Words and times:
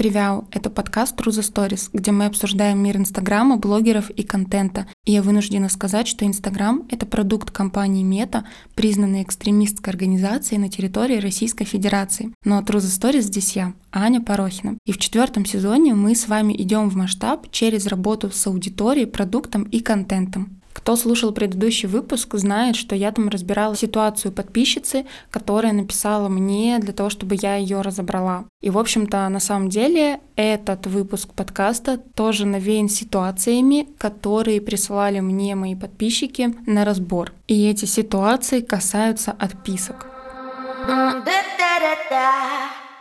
привет! 0.00 0.44
Это 0.50 0.70
подкаст 0.70 1.14
True 1.20 1.28
the 1.28 1.42
Stories, 1.42 1.90
где 1.92 2.10
мы 2.10 2.24
обсуждаем 2.24 2.82
мир 2.82 2.96
Инстаграма, 2.96 3.58
блогеров 3.58 4.08
и 4.08 4.22
контента. 4.22 4.86
И 5.04 5.12
я 5.12 5.20
вынуждена 5.20 5.68
сказать, 5.68 6.08
что 6.08 6.24
Инстаграм— 6.24 6.84
это 6.90 7.04
продукт 7.04 7.50
компании 7.50 8.02
Мета, 8.02 8.46
признанной 8.74 9.22
экстремистской 9.22 9.92
организацией 9.92 10.58
на 10.58 10.70
территории 10.70 11.20
Российской 11.20 11.66
Федерации. 11.66 12.32
Но 12.46 12.60
True 12.60 12.78
the 12.78 13.12
Stories 13.12 13.20
здесь 13.20 13.54
я, 13.56 13.74
Аня 13.92 14.22
Порохина. 14.22 14.78
И 14.86 14.92
в 14.92 14.96
четвертом 14.96 15.44
сезоне 15.44 15.94
мы 15.94 16.14
с 16.14 16.28
вами 16.28 16.54
идем 16.54 16.88
в 16.88 16.96
масштаб 16.96 17.50
через 17.50 17.86
работу 17.86 18.30
с 18.30 18.46
аудиторией, 18.46 19.06
продуктом 19.06 19.64
и 19.64 19.80
контентом. 19.80 20.59
Кто 20.72 20.96
слушал 20.96 21.32
предыдущий 21.32 21.88
выпуск, 21.88 22.34
знает, 22.36 22.76
что 22.76 22.94
я 22.94 23.10
там 23.10 23.28
разбирала 23.28 23.76
ситуацию 23.76 24.32
подписчицы, 24.32 25.04
которая 25.30 25.72
написала 25.72 26.28
мне 26.28 26.78
для 26.78 26.92
того, 26.92 27.10
чтобы 27.10 27.36
я 27.40 27.56
ее 27.56 27.80
разобрала. 27.80 28.44
И, 28.62 28.70
в 28.70 28.78
общем-то, 28.78 29.28
на 29.28 29.40
самом 29.40 29.68
деле 29.68 30.20
этот 30.36 30.86
выпуск 30.86 31.34
подкаста 31.34 31.98
тоже 31.98 32.46
навеян 32.46 32.88
ситуациями, 32.88 33.88
которые 33.98 34.60
присылали 34.60 35.20
мне 35.20 35.54
мои 35.54 35.74
подписчики 35.74 36.54
на 36.66 36.84
разбор. 36.84 37.32
И 37.48 37.68
эти 37.68 37.84
ситуации 37.84 38.60
касаются 38.60 39.32
отписок. 39.32 40.06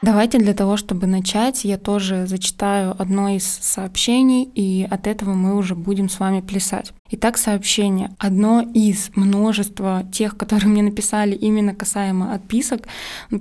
Давайте 0.01 0.37
для 0.37 0.53
того, 0.53 0.77
чтобы 0.77 1.07
начать, 1.07 1.65
я 1.65 1.77
тоже 1.77 2.25
зачитаю 2.25 2.95
одно 2.97 3.29
из 3.29 3.45
сообщений, 3.45 4.43
и 4.43 4.87
от 4.89 5.07
этого 5.07 5.33
мы 5.33 5.57
уже 5.57 5.75
будем 5.75 6.07
с 6.07 6.19
вами 6.19 6.39
плясать. 6.39 6.93
Итак, 7.11 7.39
сообщение. 7.39 8.11
Одно 8.19 8.61
из 8.61 9.09
множества 9.15 10.03
тех, 10.11 10.37
которые 10.37 10.67
мне 10.67 10.83
написали 10.83 11.33
именно 11.33 11.73
касаемо 11.73 12.35
отписок. 12.35 12.81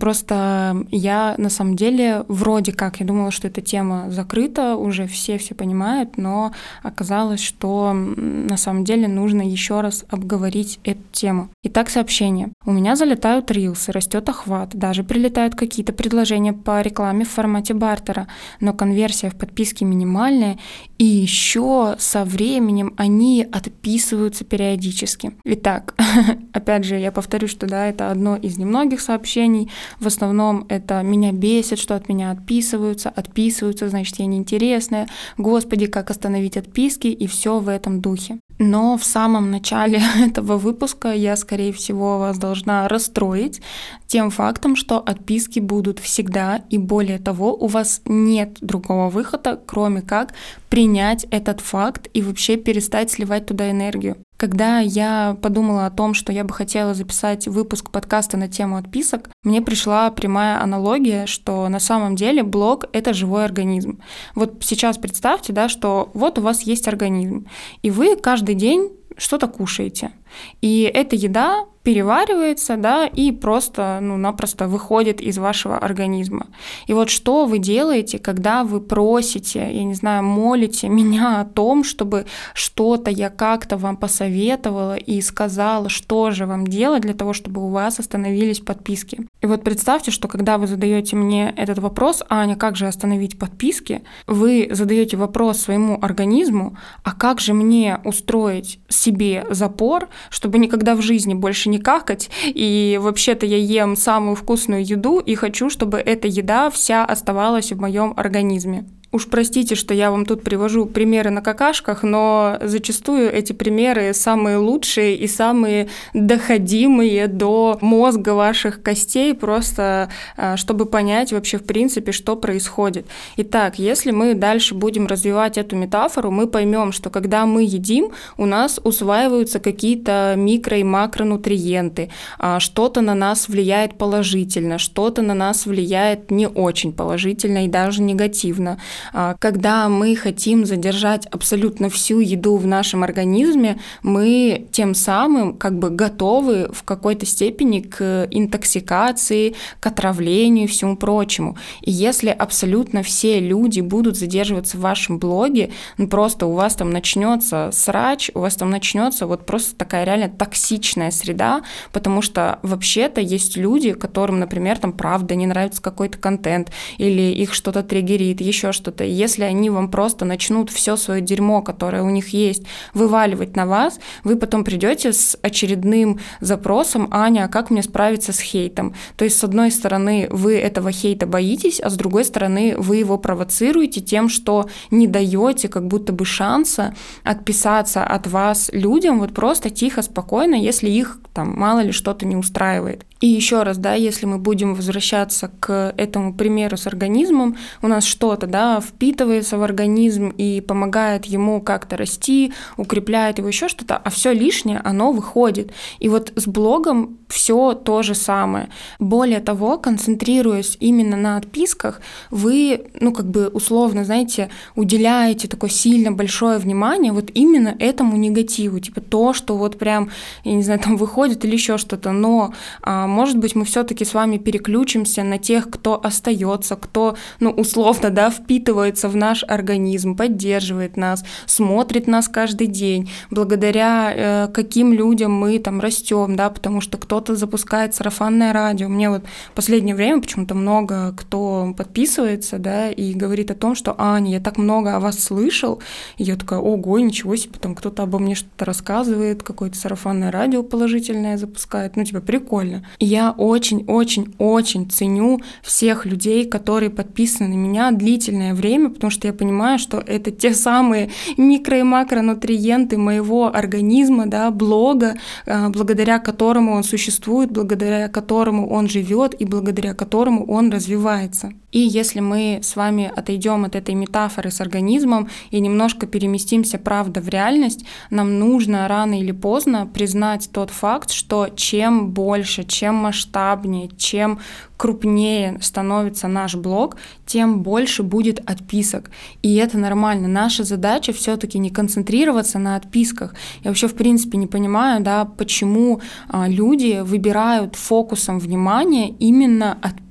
Просто 0.00 0.86
я 0.90 1.34
на 1.36 1.50
самом 1.50 1.76
деле 1.76 2.24
вроде 2.28 2.72
как, 2.72 3.00
я 3.00 3.06
думала, 3.06 3.30
что 3.30 3.46
эта 3.46 3.60
тема 3.60 4.06
закрыта, 4.10 4.74
уже 4.74 5.06
все 5.06 5.36
все 5.36 5.54
понимают, 5.54 6.16
но 6.16 6.52
оказалось, 6.82 7.42
что 7.42 7.92
на 7.92 8.56
самом 8.56 8.84
деле 8.84 9.06
нужно 9.06 9.42
еще 9.42 9.82
раз 9.82 10.06
обговорить 10.08 10.80
эту 10.84 11.02
тему. 11.12 11.50
Итак, 11.62 11.90
сообщение. 11.90 12.48
У 12.64 12.72
меня 12.72 12.96
залетают 12.96 13.50
рилсы, 13.50 13.92
растет 13.92 14.26
охват, 14.30 14.74
даже 14.74 15.04
прилетают 15.04 15.54
какие-то 15.54 15.92
предложения 15.92 16.54
по 16.54 16.80
рекламе 16.80 17.26
в 17.26 17.30
формате 17.30 17.74
бартера, 17.74 18.28
но 18.60 18.72
конверсия 18.72 19.28
в 19.28 19.36
подписке 19.36 19.84
минимальная, 19.84 20.58
и 20.96 21.04
еще 21.04 21.96
со 21.98 22.24
временем 22.24 22.94
они 22.96 23.46
отписываются 23.58 24.44
периодически. 24.44 25.32
Итак, 25.44 25.94
опять 26.52 26.84
же, 26.84 26.96
я 26.96 27.12
повторю, 27.12 27.48
что 27.48 27.66
да, 27.66 27.86
это 27.86 28.10
одно 28.10 28.36
из 28.36 28.56
немногих 28.58 29.00
сообщений. 29.00 29.70
В 30.00 30.06
основном 30.06 30.66
это 30.68 31.02
меня 31.02 31.32
бесит, 31.32 31.78
что 31.78 31.94
от 31.94 32.08
меня 32.08 32.30
отписываются, 32.30 33.08
отписываются, 33.10 33.88
значит, 33.88 34.18
я 34.18 34.26
неинтересная. 34.26 35.08
Господи, 35.36 35.86
как 35.86 36.10
остановить 36.10 36.56
отписки 36.56 37.08
и 37.08 37.26
все 37.26 37.58
в 37.58 37.68
этом 37.68 38.00
духе. 38.00 38.38
Но 38.58 38.96
в 38.96 39.04
самом 39.04 39.50
начале 39.50 40.02
этого 40.18 40.58
выпуска 40.58 41.12
я, 41.12 41.36
скорее 41.36 41.72
всего, 41.72 42.18
вас 42.18 42.38
должна 42.38 42.88
расстроить 42.88 43.62
тем 44.06 44.30
фактом, 44.30 44.74
что 44.74 44.98
отписки 44.98 45.60
будут 45.60 45.98
всегда, 45.98 46.62
и 46.70 46.78
более 46.78 47.18
того, 47.18 47.54
у 47.54 47.66
вас 47.68 48.02
нет 48.04 48.58
другого 48.60 49.10
выхода, 49.10 49.60
кроме 49.64 50.02
как 50.02 50.34
принять 50.68 51.26
этот 51.30 51.60
факт 51.60 52.08
и 52.14 52.22
вообще 52.22 52.56
перестать 52.56 53.10
сливать 53.10 53.46
туда 53.46 53.70
энергию. 53.70 54.16
Когда 54.38 54.78
я 54.78 55.36
подумала 55.42 55.86
о 55.86 55.90
том, 55.90 56.14
что 56.14 56.32
я 56.32 56.44
бы 56.44 56.54
хотела 56.54 56.94
записать 56.94 57.48
выпуск 57.48 57.90
подкаста 57.90 58.36
на 58.36 58.46
тему 58.46 58.76
отписок, 58.76 59.30
мне 59.42 59.60
пришла 59.60 60.08
прямая 60.12 60.62
аналогия, 60.62 61.26
что 61.26 61.68
на 61.68 61.80
самом 61.80 62.14
деле 62.14 62.44
блог— 62.44 62.84
это 62.92 63.12
живой 63.12 63.44
организм. 63.44 64.00
Вот 64.36 64.58
сейчас 64.60 64.96
представьте, 64.96 65.52
да, 65.52 65.68
что 65.68 66.10
вот 66.14 66.38
у 66.38 66.42
вас 66.42 66.62
есть 66.62 66.86
организм, 66.86 67.48
и 67.82 67.90
вы 67.90 68.14
каждый 68.14 68.54
день 68.54 68.92
что-то 69.16 69.48
кушаете. 69.48 70.12
И 70.60 70.82
эта 70.82 71.16
еда 71.16 71.64
переваривается, 71.88 72.76
да, 72.76 73.06
и 73.06 73.32
просто, 73.32 74.00
ну, 74.02 74.18
напросто 74.18 74.68
выходит 74.68 75.22
из 75.22 75.38
вашего 75.38 75.78
организма. 75.78 76.48
И 76.86 76.92
вот 76.92 77.08
что 77.08 77.46
вы 77.46 77.58
делаете, 77.58 78.18
когда 78.18 78.62
вы 78.62 78.82
просите, 78.82 79.60
я 79.72 79.84
не 79.84 79.94
знаю, 79.94 80.22
молите 80.22 80.88
меня 80.98 81.40
о 81.40 81.44
том, 81.46 81.84
чтобы 81.84 82.26
что-то 82.52 83.10
я 83.10 83.30
как-то 83.30 83.78
вам 83.78 83.96
посоветовала 83.96 84.96
и 84.96 85.22
сказала, 85.22 85.88
что 85.88 86.30
же 86.30 86.44
вам 86.44 86.66
делать 86.66 87.00
для 87.00 87.14
того, 87.14 87.32
чтобы 87.32 87.64
у 87.64 87.68
вас 87.68 87.98
остановились 87.98 88.60
подписки. 88.60 89.26
И 89.40 89.46
вот 89.46 89.64
представьте, 89.64 90.10
что 90.10 90.28
когда 90.28 90.58
вы 90.58 90.66
задаете 90.66 91.16
мне 91.16 91.54
этот 91.56 91.78
вопрос, 91.78 92.22
Аня, 92.28 92.56
как 92.56 92.76
же 92.76 92.86
остановить 92.86 93.38
подписки, 93.38 94.02
вы 94.26 94.68
задаете 94.70 95.16
вопрос 95.16 95.58
своему 95.58 95.98
организму, 96.02 96.76
а 97.02 97.12
как 97.12 97.40
же 97.40 97.54
мне 97.54 97.98
устроить 98.04 98.78
себе 98.90 99.46
запор, 99.48 100.10
чтобы 100.28 100.58
никогда 100.58 100.94
в 100.94 101.00
жизни 101.00 101.32
больше 101.32 101.70
не 101.70 101.77
какать, 101.78 102.30
и 102.44 102.98
вообще-то 103.00 103.46
я 103.46 103.56
ем 103.56 103.96
самую 103.96 104.36
вкусную 104.36 104.84
еду 104.84 105.18
и 105.18 105.34
хочу, 105.34 105.70
чтобы 105.70 105.98
эта 105.98 106.28
еда 106.28 106.70
вся 106.70 107.04
оставалась 107.04 107.72
в 107.72 107.80
моем 107.80 108.14
организме. 108.16 108.86
Уж 109.10 109.26
простите, 109.28 109.74
что 109.74 109.94
я 109.94 110.10
вам 110.10 110.26
тут 110.26 110.42
привожу 110.42 110.84
примеры 110.84 111.30
на 111.30 111.40
какашках, 111.40 112.02
но 112.02 112.58
зачастую 112.60 113.32
эти 113.32 113.54
примеры 113.54 114.12
самые 114.12 114.58
лучшие 114.58 115.16
и 115.16 115.26
самые 115.26 115.88
доходимые 116.12 117.26
до 117.26 117.78
мозга 117.80 118.34
ваших 118.34 118.82
костей, 118.82 119.32
просто 119.32 120.10
а, 120.36 120.58
чтобы 120.58 120.84
понять 120.84 121.32
вообще 121.32 121.56
в 121.56 121.64
принципе, 121.64 122.12
что 122.12 122.36
происходит. 122.36 123.06
Итак, 123.38 123.78
если 123.78 124.10
мы 124.10 124.34
дальше 124.34 124.74
будем 124.74 125.06
развивать 125.06 125.56
эту 125.56 125.74
метафору, 125.74 126.30
мы 126.30 126.46
поймем, 126.46 126.92
что 126.92 127.08
когда 127.08 127.46
мы 127.46 127.62
едим, 127.62 128.10
у 128.36 128.44
нас 128.44 128.78
усваиваются 128.84 129.58
какие-то 129.58 130.34
микро- 130.36 130.80
и 130.80 130.84
макронутриенты, 130.84 132.10
а, 132.38 132.60
что-то 132.60 133.00
на 133.00 133.14
нас 133.14 133.48
влияет 133.48 133.96
положительно, 133.96 134.76
что-то 134.76 135.22
на 135.22 135.32
нас 135.32 135.64
влияет 135.64 136.30
не 136.30 136.46
очень 136.46 136.92
положительно 136.92 137.64
и 137.64 137.68
даже 137.68 138.02
негативно. 138.02 138.78
А, 139.12 139.34
когда 139.38 139.88
мы 139.88 140.16
хотим 140.16 140.64
задержать 140.64 141.26
абсолютно 141.26 141.88
всю 141.88 142.20
еду 142.20 142.56
в 142.56 142.66
нашем 142.66 143.02
организме, 143.02 143.78
мы 144.02 144.66
тем 144.72 144.94
самым 144.94 145.56
как 145.56 145.78
бы 145.78 145.90
готовы 145.90 146.70
в 146.72 146.82
какой-то 146.82 147.26
степени 147.26 147.80
к 147.80 148.28
интоксикации, 148.30 149.54
к 149.80 149.86
отравлению 149.86 150.64
и 150.64 150.68
всему 150.68 150.96
прочему. 150.96 151.56
И 151.82 151.90
если 151.90 152.30
абсолютно 152.30 153.02
все 153.02 153.40
люди 153.40 153.80
будут 153.80 154.16
задерживаться 154.16 154.76
в 154.76 154.80
вашем 154.80 155.18
блоге, 155.18 155.70
ну 155.96 156.08
просто 156.08 156.46
у 156.46 156.52
вас 156.52 156.74
там 156.74 156.90
начнется 156.90 157.70
срач, 157.72 158.30
у 158.34 158.40
вас 158.40 158.56
там 158.56 158.70
начнется 158.70 159.26
вот 159.26 159.46
просто 159.46 159.76
такая 159.76 160.04
реально 160.04 160.28
токсичная 160.28 161.10
среда, 161.10 161.62
потому 161.92 162.22
что 162.22 162.58
вообще-то 162.62 163.20
есть 163.20 163.56
люди, 163.56 163.92
которым, 163.92 164.38
например, 164.38 164.78
там 164.78 164.92
правда 164.92 165.34
не 165.34 165.46
нравится 165.46 165.82
какой-то 165.82 166.18
контент, 166.18 166.70
или 166.98 167.32
их 167.32 167.54
что-то 167.54 167.82
триггерит, 167.82 168.40
еще 168.40 168.72
что 168.72 168.87
что-то. 168.88 169.04
Если 169.04 169.42
они 169.42 169.70
вам 169.70 169.90
просто 169.90 170.24
начнут 170.24 170.70
все 170.70 170.96
свое 170.96 171.20
дерьмо, 171.20 171.62
которое 171.62 172.02
у 172.02 172.10
них 172.10 172.28
есть, 172.30 172.64
вываливать 172.94 173.56
на 173.56 173.66
вас, 173.66 174.00
вы 174.24 174.36
потом 174.36 174.64
придете 174.64 175.12
с 175.12 175.38
очередным 175.42 176.18
запросом, 176.40 177.08
Аня, 177.10 177.44
а 177.44 177.48
как 177.48 177.70
мне 177.70 177.82
справиться 177.82 178.32
с 178.32 178.40
хейтом? 178.40 178.94
То 179.16 179.24
есть, 179.24 179.38
с 179.38 179.44
одной 179.44 179.70
стороны, 179.70 180.28
вы 180.30 180.56
этого 180.56 180.90
хейта 180.90 181.26
боитесь, 181.26 181.80
а 181.80 181.90
с 181.90 181.96
другой 181.96 182.24
стороны, 182.24 182.74
вы 182.78 182.96
его 182.96 183.18
провоцируете 183.18 184.00
тем, 184.00 184.28
что 184.28 184.68
не 184.90 185.06
даете 185.06 185.68
как 185.68 185.86
будто 185.86 186.12
бы 186.12 186.24
шанса 186.24 186.94
отписаться 187.24 188.04
от 188.04 188.26
вас 188.26 188.70
людям 188.72 189.18
вот 189.18 189.34
просто 189.34 189.70
тихо, 189.70 190.02
спокойно, 190.02 190.54
если 190.54 190.88
их 190.88 191.18
там 191.34 191.54
мало 191.56 191.80
ли 191.80 191.92
что-то 191.92 192.26
не 192.26 192.36
устраивает. 192.36 193.04
И 193.20 193.26
еще 193.26 193.64
раз, 193.64 193.78
да, 193.78 193.94
если 193.94 194.26
мы 194.26 194.38
будем 194.38 194.74
возвращаться 194.74 195.50
к 195.60 195.92
этому 195.96 196.34
примеру 196.34 196.76
с 196.76 196.86
организмом, 196.86 197.56
у 197.82 197.88
нас 197.88 198.04
что-то, 198.04 198.46
да, 198.46 198.77
впитывается 198.80 199.58
в 199.58 199.62
организм 199.62 200.28
и 200.28 200.60
помогает 200.60 201.24
ему 201.24 201.60
как-то 201.60 201.96
расти, 201.96 202.52
укрепляет 202.76 203.38
его 203.38 203.48
еще 203.48 203.68
что-то, 203.68 203.96
а 203.96 204.10
все 204.10 204.32
лишнее, 204.32 204.80
оно 204.84 205.12
выходит. 205.12 205.72
И 205.98 206.08
вот 206.08 206.32
с 206.36 206.46
блогом 206.46 207.18
все 207.28 207.74
то 207.74 208.02
же 208.02 208.14
самое. 208.14 208.70
Более 208.98 209.40
того, 209.40 209.78
концентрируясь 209.78 210.76
именно 210.80 211.16
на 211.16 211.36
отписках, 211.36 212.00
вы, 212.30 212.86
ну, 213.00 213.12
как 213.12 213.26
бы 213.26 213.48
условно, 213.48 214.04
знаете, 214.04 214.50
уделяете 214.74 215.48
такое 215.48 215.70
сильно 215.70 216.10
большое 216.10 216.58
внимание 216.58 217.12
вот 217.12 217.30
именно 217.34 217.74
этому 217.78 218.16
негативу, 218.16 218.80
типа 218.80 219.00
то, 219.00 219.32
что 219.32 219.56
вот 219.56 219.78
прям, 219.78 220.10
я 220.44 220.54
не 220.54 220.62
знаю, 220.62 220.80
там 220.80 220.96
выходит 220.96 221.44
или 221.44 221.52
еще 221.52 221.78
что-то, 221.78 222.12
но 222.12 222.54
а, 222.82 223.06
может 223.06 223.36
быть, 223.36 223.54
мы 223.54 223.64
все-таки 223.64 224.04
с 224.04 224.14
вами 224.14 224.38
переключимся 224.38 225.22
на 225.22 225.38
тех, 225.38 225.70
кто 225.70 226.00
остается, 226.02 226.76
кто, 226.76 227.16
ну, 227.40 227.50
условно, 227.50 228.10
да, 228.10 228.30
впитывает 228.30 228.67
впитывается 228.68 229.08
в 229.08 229.16
наш 229.16 229.44
организм, 229.48 230.14
поддерживает 230.14 230.98
нас, 230.98 231.24
смотрит 231.46 232.06
нас 232.06 232.28
каждый 232.28 232.66
день, 232.66 233.10
благодаря 233.30 234.12
э, 234.14 234.48
каким 234.52 234.92
людям 234.92 235.32
мы 235.32 235.58
там 235.58 235.80
растем, 235.80 236.36
да, 236.36 236.50
потому 236.50 236.82
что 236.82 236.98
кто-то 236.98 237.34
запускает 237.34 237.94
сарафанное 237.94 238.52
радио. 238.52 238.88
Мне 238.88 239.08
вот 239.08 239.22
в 239.52 239.54
последнее 239.54 239.94
время 239.94 240.20
почему-то 240.20 240.54
много 240.54 241.14
кто 241.16 241.72
подписывается, 241.76 242.58
да, 242.58 242.90
и 242.90 243.14
говорит 243.14 243.50
о 243.50 243.54
том, 243.54 243.74
что 243.74 243.94
Аня, 243.96 244.32
я 244.32 244.40
так 244.40 244.58
много 244.58 244.96
о 244.96 245.00
вас 245.00 245.18
слышал, 245.18 245.80
и 246.18 246.24
я 246.24 246.36
такая, 246.36 246.58
ого, 246.58 246.98
ничего 246.98 247.36
себе, 247.36 247.58
там 247.58 247.74
кто-то 247.74 248.02
обо 248.02 248.18
мне 248.18 248.34
что-то 248.34 248.66
рассказывает, 248.66 249.42
какое-то 249.42 249.78
сарафанное 249.78 250.30
радио 250.30 250.62
положительное 250.62 251.38
запускает, 251.38 251.96
ну, 251.96 252.04
типа, 252.04 252.20
прикольно. 252.20 252.86
Я 252.98 253.30
очень-очень-очень 253.30 254.90
ценю 254.90 255.40
всех 255.62 256.04
людей, 256.04 256.44
которые 256.44 256.90
подписаны 256.90 257.48
на 257.48 257.54
меня 257.54 257.90
длительное 257.92 258.57
время, 258.58 258.90
потому 258.90 259.10
что 259.10 259.26
я 259.26 259.32
понимаю, 259.32 259.78
что 259.78 259.98
это 259.98 260.30
те 260.30 260.52
самые 260.52 261.10
микро- 261.38 261.80
и 261.80 261.82
макронутриенты 261.82 262.98
моего 262.98 263.46
организма, 263.54 264.26
да, 264.26 264.50
блога, 264.50 265.14
а, 265.46 265.68
благодаря 265.70 266.18
которому 266.18 266.74
он 266.74 266.84
существует, 266.84 267.50
благодаря 267.50 268.08
которому 268.08 268.68
он 268.68 268.88
живет 268.88 269.34
и 269.40 269.44
благодаря 269.44 269.94
которому 269.94 270.44
он 270.46 270.70
развивается. 270.70 271.52
И 271.70 271.80
если 271.80 272.20
мы 272.20 272.60
с 272.62 272.76
вами 272.76 273.12
отойдем 273.14 273.64
от 273.64 273.76
этой 273.76 273.94
метафоры 273.94 274.50
с 274.50 274.60
организмом 274.60 275.28
и 275.50 275.60
немножко 275.60 276.06
переместимся, 276.06 276.78
правда, 276.78 277.20
в 277.20 277.28
реальность, 277.28 277.84
нам 278.10 278.38
нужно 278.38 278.88
рано 278.88 279.20
или 279.20 279.32
поздно 279.32 279.86
признать 279.86 280.48
тот 280.50 280.70
факт, 280.70 281.10
что 281.10 281.48
чем 281.54 282.10
больше, 282.10 282.64
чем 282.64 282.94
масштабнее, 282.94 283.90
чем 283.98 284.38
крупнее 284.78 285.58
становится 285.60 286.28
наш 286.28 286.54
блог, 286.54 286.96
тем 287.26 287.62
больше 287.62 288.02
будет 288.02 288.40
отписок. 288.48 289.10
И 289.42 289.56
это 289.56 289.76
нормально. 289.76 290.28
Наша 290.28 290.64
задача 290.64 291.12
все-таки 291.12 291.58
не 291.58 291.68
концентрироваться 291.68 292.58
на 292.58 292.76
отписках. 292.76 293.34
Я 293.62 293.70
вообще 293.70 293.88
в 293.88 293.94
принципе 293.94 294.38
не 294.38 294.46
понимаю, 294.46 295.02
да, 295.02 295.24
почему 295.24 296.00
а, 296.28 296.48
люди 296.48 297.00
выбирают 297.02 297.74
фокусом 297.74 298.38
внимания 298.38 299.10
именно 299.18 299.76
отписки, 299.82 300.07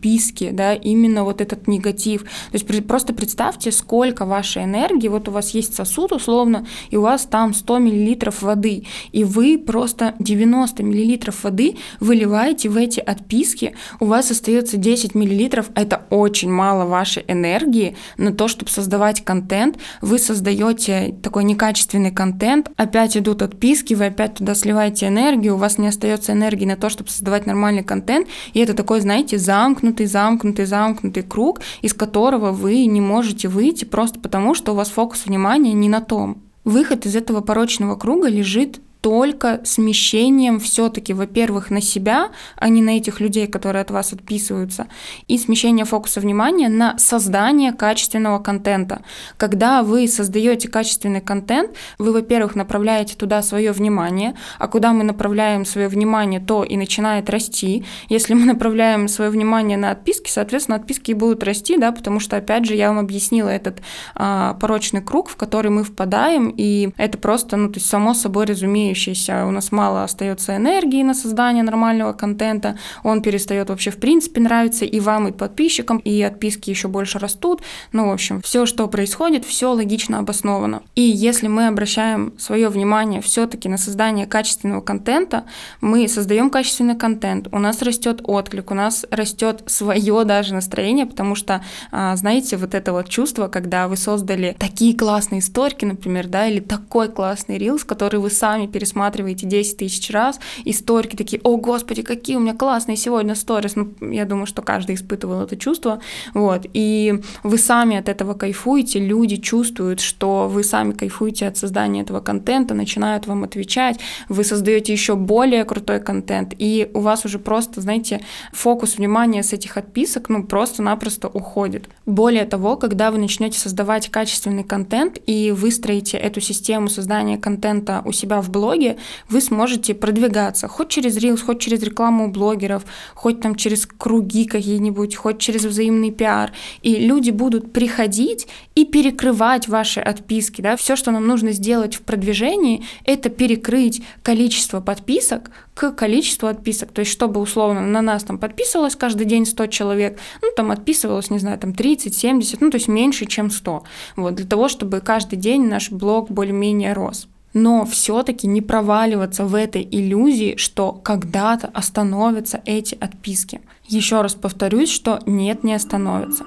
да, 0.51 0.73
именно 0.73 1.23
вот 1.23 1.41
этот 1.41 1.67
негатив. 1.67 2.23
То 2.23 2.53
есть 2.53 2.87
просто 2.87 3.13
представьте, 3.13 3.71
сколько 3.71 4.25
вашей 4.25 4.63
энергии, 4.63 5.07
вот 5.07 5.27
у 5.27 5.31
вас 5.31 5.51
есть 5.51 5.75
сосуд 5.75 6.11
условно, 6.11 6.65
и 6.89 6.97
у 6.97 7.01
вас 7.01 7.25
там 7.25 7.53
100 7.53 7.79
мл 7.79 8.17
воды, 8.41 8.83
и 9.11 9.23
вы 9.23 9.57
просто 9.57 10.13
90 10.19 10.83
мл 10.83 11.17
воды 11.43 11.77
выливаете 11.99 12.69
в 12.69 12.77
эти 12.77 12.99
отписки, 12.99 13.73
у 13.99 14.05
вас 14.05 14.31
остается 14.31 14.77
10 14.77 15.15
миллилитров, 15.15 15.69
это 15.75 16.05
очень 16.09 16.51
мало 16.51 16.85
вашей 16.85 17.23
энергии 17.27 17.95
на 18.17 18.31
то, 18.31 18.47
чтобы 18.47 18.71
создавать 18.71 19.23
контент. 19.23 19.77
Вы 20.01 20.19
создаете 20.19 21.15
такой 21.21 21.43
некачественный 21.43 22.11
контент, 22.11 22.69
опять 22.77 23.17
идут 23.17 23.41
отписки, 23.41 23.93
вы 23.93 24.07
опять 24.07 24.35
туда 24.35 24.55
сливаете 24.55 25.07
энергию, 25.07 25.55
у 25.55 25.57
вас 25.57 25.77
не 25.77 25.87
остается 25.87 26.33
энергии 26.33 26.65
на 26.65 26.75
то, 26.75 26.89
чтобы 26.89 27.09
создавать 27.09 27.45
нормальный 27.45 27.83
контент, 27.83 28.27
и 28.53 28.59
это 28.59 28.73
такой, 28.73 29.01
знаете, 29.01 29.37
замкнутый, 29.37 29.96
замкнутый, 30.05 30.65
замкнутый 30.65 31.23
круг, 31.23 31.61
из 31.81 31.93
которого 31.93 32.51
вы 32.51 32.85
не 32.85 33.01
можете 33.01 33.47
выйти 33.47 33.85
просто 33.85 34.19
потому, 34.19 34.53
что 34.53 34.73
у 34.73 34.75
вас 34.75 34.89
фокус 34.89 35.25
внимания 35.25 35.73
не 35.73 35.89
на 35.89 36.01
том. 36.01 36.43
Выход 36.63 37.05
из 37.05 37.15
этого 37.15 37.41
порочного 37.41 37.95
круга 37.95 38.27
лежит 38.27 38.81
только 39.07 39.61
смещением 39.63 40.59
все-таки, 40.59 41.13
во-первых, 41.13 41.69
на 41.69 41.79
себя, 41.79 42.31
а 42.57 42.67
не 42.67 42.81
на 42.81 42.97
этих 42.97 43.21
людей, 43.21 43.47
которые 43.47 43.83
от 43.83 43.89
вас 43.89 44.11
отписываются, 44.11 44.87
и 45.29 45.37
смещение 45.37 45.85
фокуса 45.85 46.19
внимания 46.19 46.67
на 46.67 46.97
создание 46.97 47.71
качественного 47.71 48.39
контента. 48.39 49.03
Когда 49.37 49.81
вы 49.81 50.09
создаете 50.09 50.67
качественный 50.67 51.21
контент, 51.21 51.71
вы, 51.97 52.11
во-первых, 52.11 52.55
направляете 52.55 53.15
туда 53.15 53.41
свое 53.41 53.71
внимание, 53.71 54.35
а 54.59 54.67
куда 54.67 54.91
мы 54.91 55.05
направляем 55.05 55.63
свое 55.63 55.87
внимание, 55.87 56.41
то 56.41 56.65
и 56.65 56.75
начинает 56.75 57.29
расти. 57.29 57.85
Если 58.09 58.33
мы 58.33 58.43
направляем 58.43 59.07
свое 59.07 59.31
внимание 59.31 59.77
на 59.77 59.91
отписки, 59.91 60.29
соответственно, 60.29 60.75
отписки 60.75 61.13
будут 61.13 61.45
расти, 61.45 61.77
да, 61.77 61.93
потому 61.93 62.19
что, 62.19 62.35
опять 62.35 62.65
же, 62.65 62.75
я 62.75 62.89
вам 62.89 62.99
объяснила 62.99 63.47
этот 63.47 63.77
а, 64.15 64.55
порочный 64.55 65.01
круг, 65.01 65.29
в 65.29 65.37
который 65.37 65.71
мы 65.71 65.85
впадаем, 65.85 66.53
и 66.57 66.89
это 66.97 67.17
просто, 67.17 67.55
ну, 67.55 67.69
то 67.69 67.77
есть 67.77 67.89
само 67.89 68.13
собой 68.13 68.43
разумеется 68.47 68.96
имеющийся, 68.97 69.45
у 69.45 69.51
нас 69.51 69.71
мало 69.71 70.03
остается 70.03 70.55
энергии 70.55 71.03
на 71.03 71.13
создание 71.13 71.63
нормального 71.63 72.13
контента, 72.13 72.77
он 73.03 73.21
перестает 73.21 73.69
вообще 73.69 73.91
в 73.91 73.97
принципе 73.97 74.41
нравиться 74.41 74.85
и 74.85 74.99
вам, 74.99 75.27
и 75.27 75.31
подписчикам, 75.31 75.97
и 75.97 76.21
отписки 76.21 76.69
еще 76.69 76.87
больше 76.87 77.19
растут. 77.19 77.61
Ну, 77.91 78.09
в 78.09 78.11
общем, 78.11 78.41
все, 78.41 78.65
что 78.65 78.87
происходит, 78.87 79.45
все 79.45 79.71
логично 79.71 80.19
обосновано. 80.19 80.81
И 80.95 81.01
если 81.01 81.47
мы 81.47 81.67
обращаем 81.67 82.33
свое 82.37 82.69
внимание 82.69 83.21
все-таки 83.21 83.69
на 83.69 83.77
создание 83.77 84.25
качественного 84.25 84.81
контента, 84.81 85.43
мы 85.81 86.07
создаем 86.07 86.49
качественный 86.49 86.95
контент, 86.95 87.47
у 87.51 87.59
нас 87.59 87.81
растет 87.81 88.21
отклик, 88.23 88.71
у 88.71 88.73
нас 88.73 89.05
растет 89.11 89.63
свое 89.67 90.23
даже 90.23 90.53
настроение, 90.53 91.05
потому 91.05 91.35
что, 91.35 91.61
а, 91.91 92.15
знаете, 92.15 92.57
вот 92.57 92.73
это 92.73 92.93
вот 92.93 93.09
чувство, 93.09 93.47
когда 93.47 93.87
вы 93.87 93.97
создали 93.97 94.55
такие 94.59 94.97
классные 94.97 95.39
историки, 95.39 95.85
например, 95.85 96.27
да, 96.27 96.47
или 96.47 96.59
такой 96.59 97.09
классный 97.09 97.57
рилс, 97.57 97.83
который 97.83 98.19
вы 98.19 98.29
сами 98.29 98.67
пересматриваете 98.87 99.45
10 99.45 99.77
тысяч 99.77 100.09
раз, 100.11 100.39
и 100.63 100.73
сторики 100.73 101.15
такие, 101.15 101.41
о, 101.43 101.57
господи, 101.57 102.01
какие 102.01 102.37
у 102.37 102.39
меня 102.39 102.53
классные 102.53 102.97
сегодня 102.97 103.35
сторис. 103.35 103.75
Ну, 103.75 103.93
я 104.01 104.25
думаю, 104.25 104.45
что 104.45 104.61
каждый 104.61 104.95
испытывал 104.95 105.41
это 105.41 105.57
чувство. 105.57 105.99
Вот. 106.33 106.65
И 106.73 107.21
вы 107.43 107.57
сами 107.57 107.97
от 107.97 108.09
этого 108.09 108.33
кайфуете, 108.33 108.99
люди 108.99 109.37
чувствуют, 109.37 109.99
что 109.99 110.47
вы 110.47 110.63
сами 110.63 110.93
кайфуете 110.93 111.47
от 111.47 111.57
создания 111.57 112.01
этого 112.01 112.21
контента, 112.21 112.73
начинают 112.73 113.27
вам 113.27 113.43
отвечать, 113.43 113.99
вы 114.29 114.43
создаете 114.43 114.93
еще 114.93 115.15
более 115.15 115.65
крутой 115.65 115.99
контент, 115.99 116.53
и 116.57 116.89
у 116.93 116.99
вас 117.01 117.25
уже 117.25 117.39
просто, 117.39 117.81
знаете, 117.81 118.21
фокус 118.53 118.97
внимания 118.97 119.43
с 119.43 119.53
этих 119.53 119.77
отписок, 119.77 120.29
ну, 120.29 120.43
просто-напросто 120.43 121.27
уходит. 121.27 121.89
Более 122.05 122.45
того, 122.45 122.77
когда 122.77 123.11
вы 123.11 123.17
начнете 123.17 123.59
создавать 123.59 124.09
качественный 124.09 124.63
контент 124.63 125.17
и 125.25 125.51
выстроите 125.51 126.17
эту 126.17 126.41
систему 126.41 126.87
создания 126.89 127.37
контента 127.37 128.01
у 128.05 128.11
себя 128.11 128.41
в 128.41 128.49
блоге, 128.49 128.66
блоге 128.67 128.97
вы 129.29 129.39
сможете 129.41 129.93
продвигаться, 129.93 130.67
хоть 130.67 130.89
через 130.89 131.17
Reels, 131.17 131.41
хоть 131.45 131.59
через 131.59 131.81
рекламу 131.83 132.29
блогеров, 132.29 132.83
хоть 133.15 133.39
там 133.39 133.55
через 133.55 133.85
круги 133.85 134.45
какие-нибудь, 134.45 135.15
хоть 135.15 135.39
через 135.39 135.63
взаимный 135.63 136.11
пиар. 136.11 136.51
И 136.81 136.95
люди 136.95 137.31
будут 137.31 137.71
приходить 137.71 138.47
и 138.75 138.83
перекрывать 138.85 139.67
ваши 139.69 140.01
отписки. 140.01 140.61
Да? 140.61 140.75
Все, 140.75 140.95
что 140.95 141.11
нам 141.11 141.25
нужно 141.25 141.53
сделать 141.53 141.95
в 141.95 142.01
продвижении, 142.01 142.83
это 143.05 143.29
перекрыть 143.29 144.01
количество 144.21 144.81
подписок 144.81 145.49
к 145.73 145.91
количеству 145.91 146.47
отписок. 146.47 146.91
То 146.91 146.99
есть, 146.99 147.11
чтобы 147.11 147.39
условно 147.39 147.81
на 147.81 148.01
нас 148.01 148.23
там 148.23 148.37
подписывалось 148.37 148.95
каждый 148.95 149.25
день 149.25 149.45
100 149.45 149.67
человек, 149.67 150.19
ну 150.41 150.49
там 150.57 150.71
отписывалось, 150.71 151.29
не 151.29 151.39
знаю, 151.39 151.57
там 151.57 151.73
30, 151.73 152.13
70, 152.13 152.61
ну 152.61 152.69
то 152.69 152.77
есть 152.77 152.87
меньше, 152.87 153.25
чем 153.25 153.49
100. 153.49 153.83
Вот, 154.17 154.35
для 154.35 154.45
того, 154.45 154.67
чтобы 154.67 154.99
каждый 154.99 155.37
день 155.37 155.67
наш 155.67 155.91
блог 155.91 156.29
более-менее 156.29 156.93
рос 156.93 157.27
но 157.61 157.85
все-таки 157.85 158.47
не 158.47 158.61
проваливаться 158.61 159.45
в 159.45 159.55
этой 159.55 159.87
иллюзии, 159.89 160.55
что 160.57 160.91
когда-то 160.91 161.67
остановятся 161.67 162.61
эти 162.65 162.95
отписки. 162.99 163.61
Еще 163.87 164.21
раз 164.21 164.35
повторюсь, 164.35 164.91
что 164.91 165.19
нет, 165.25 165.63
не 165.63 165.73
остановится. 165.73 166.45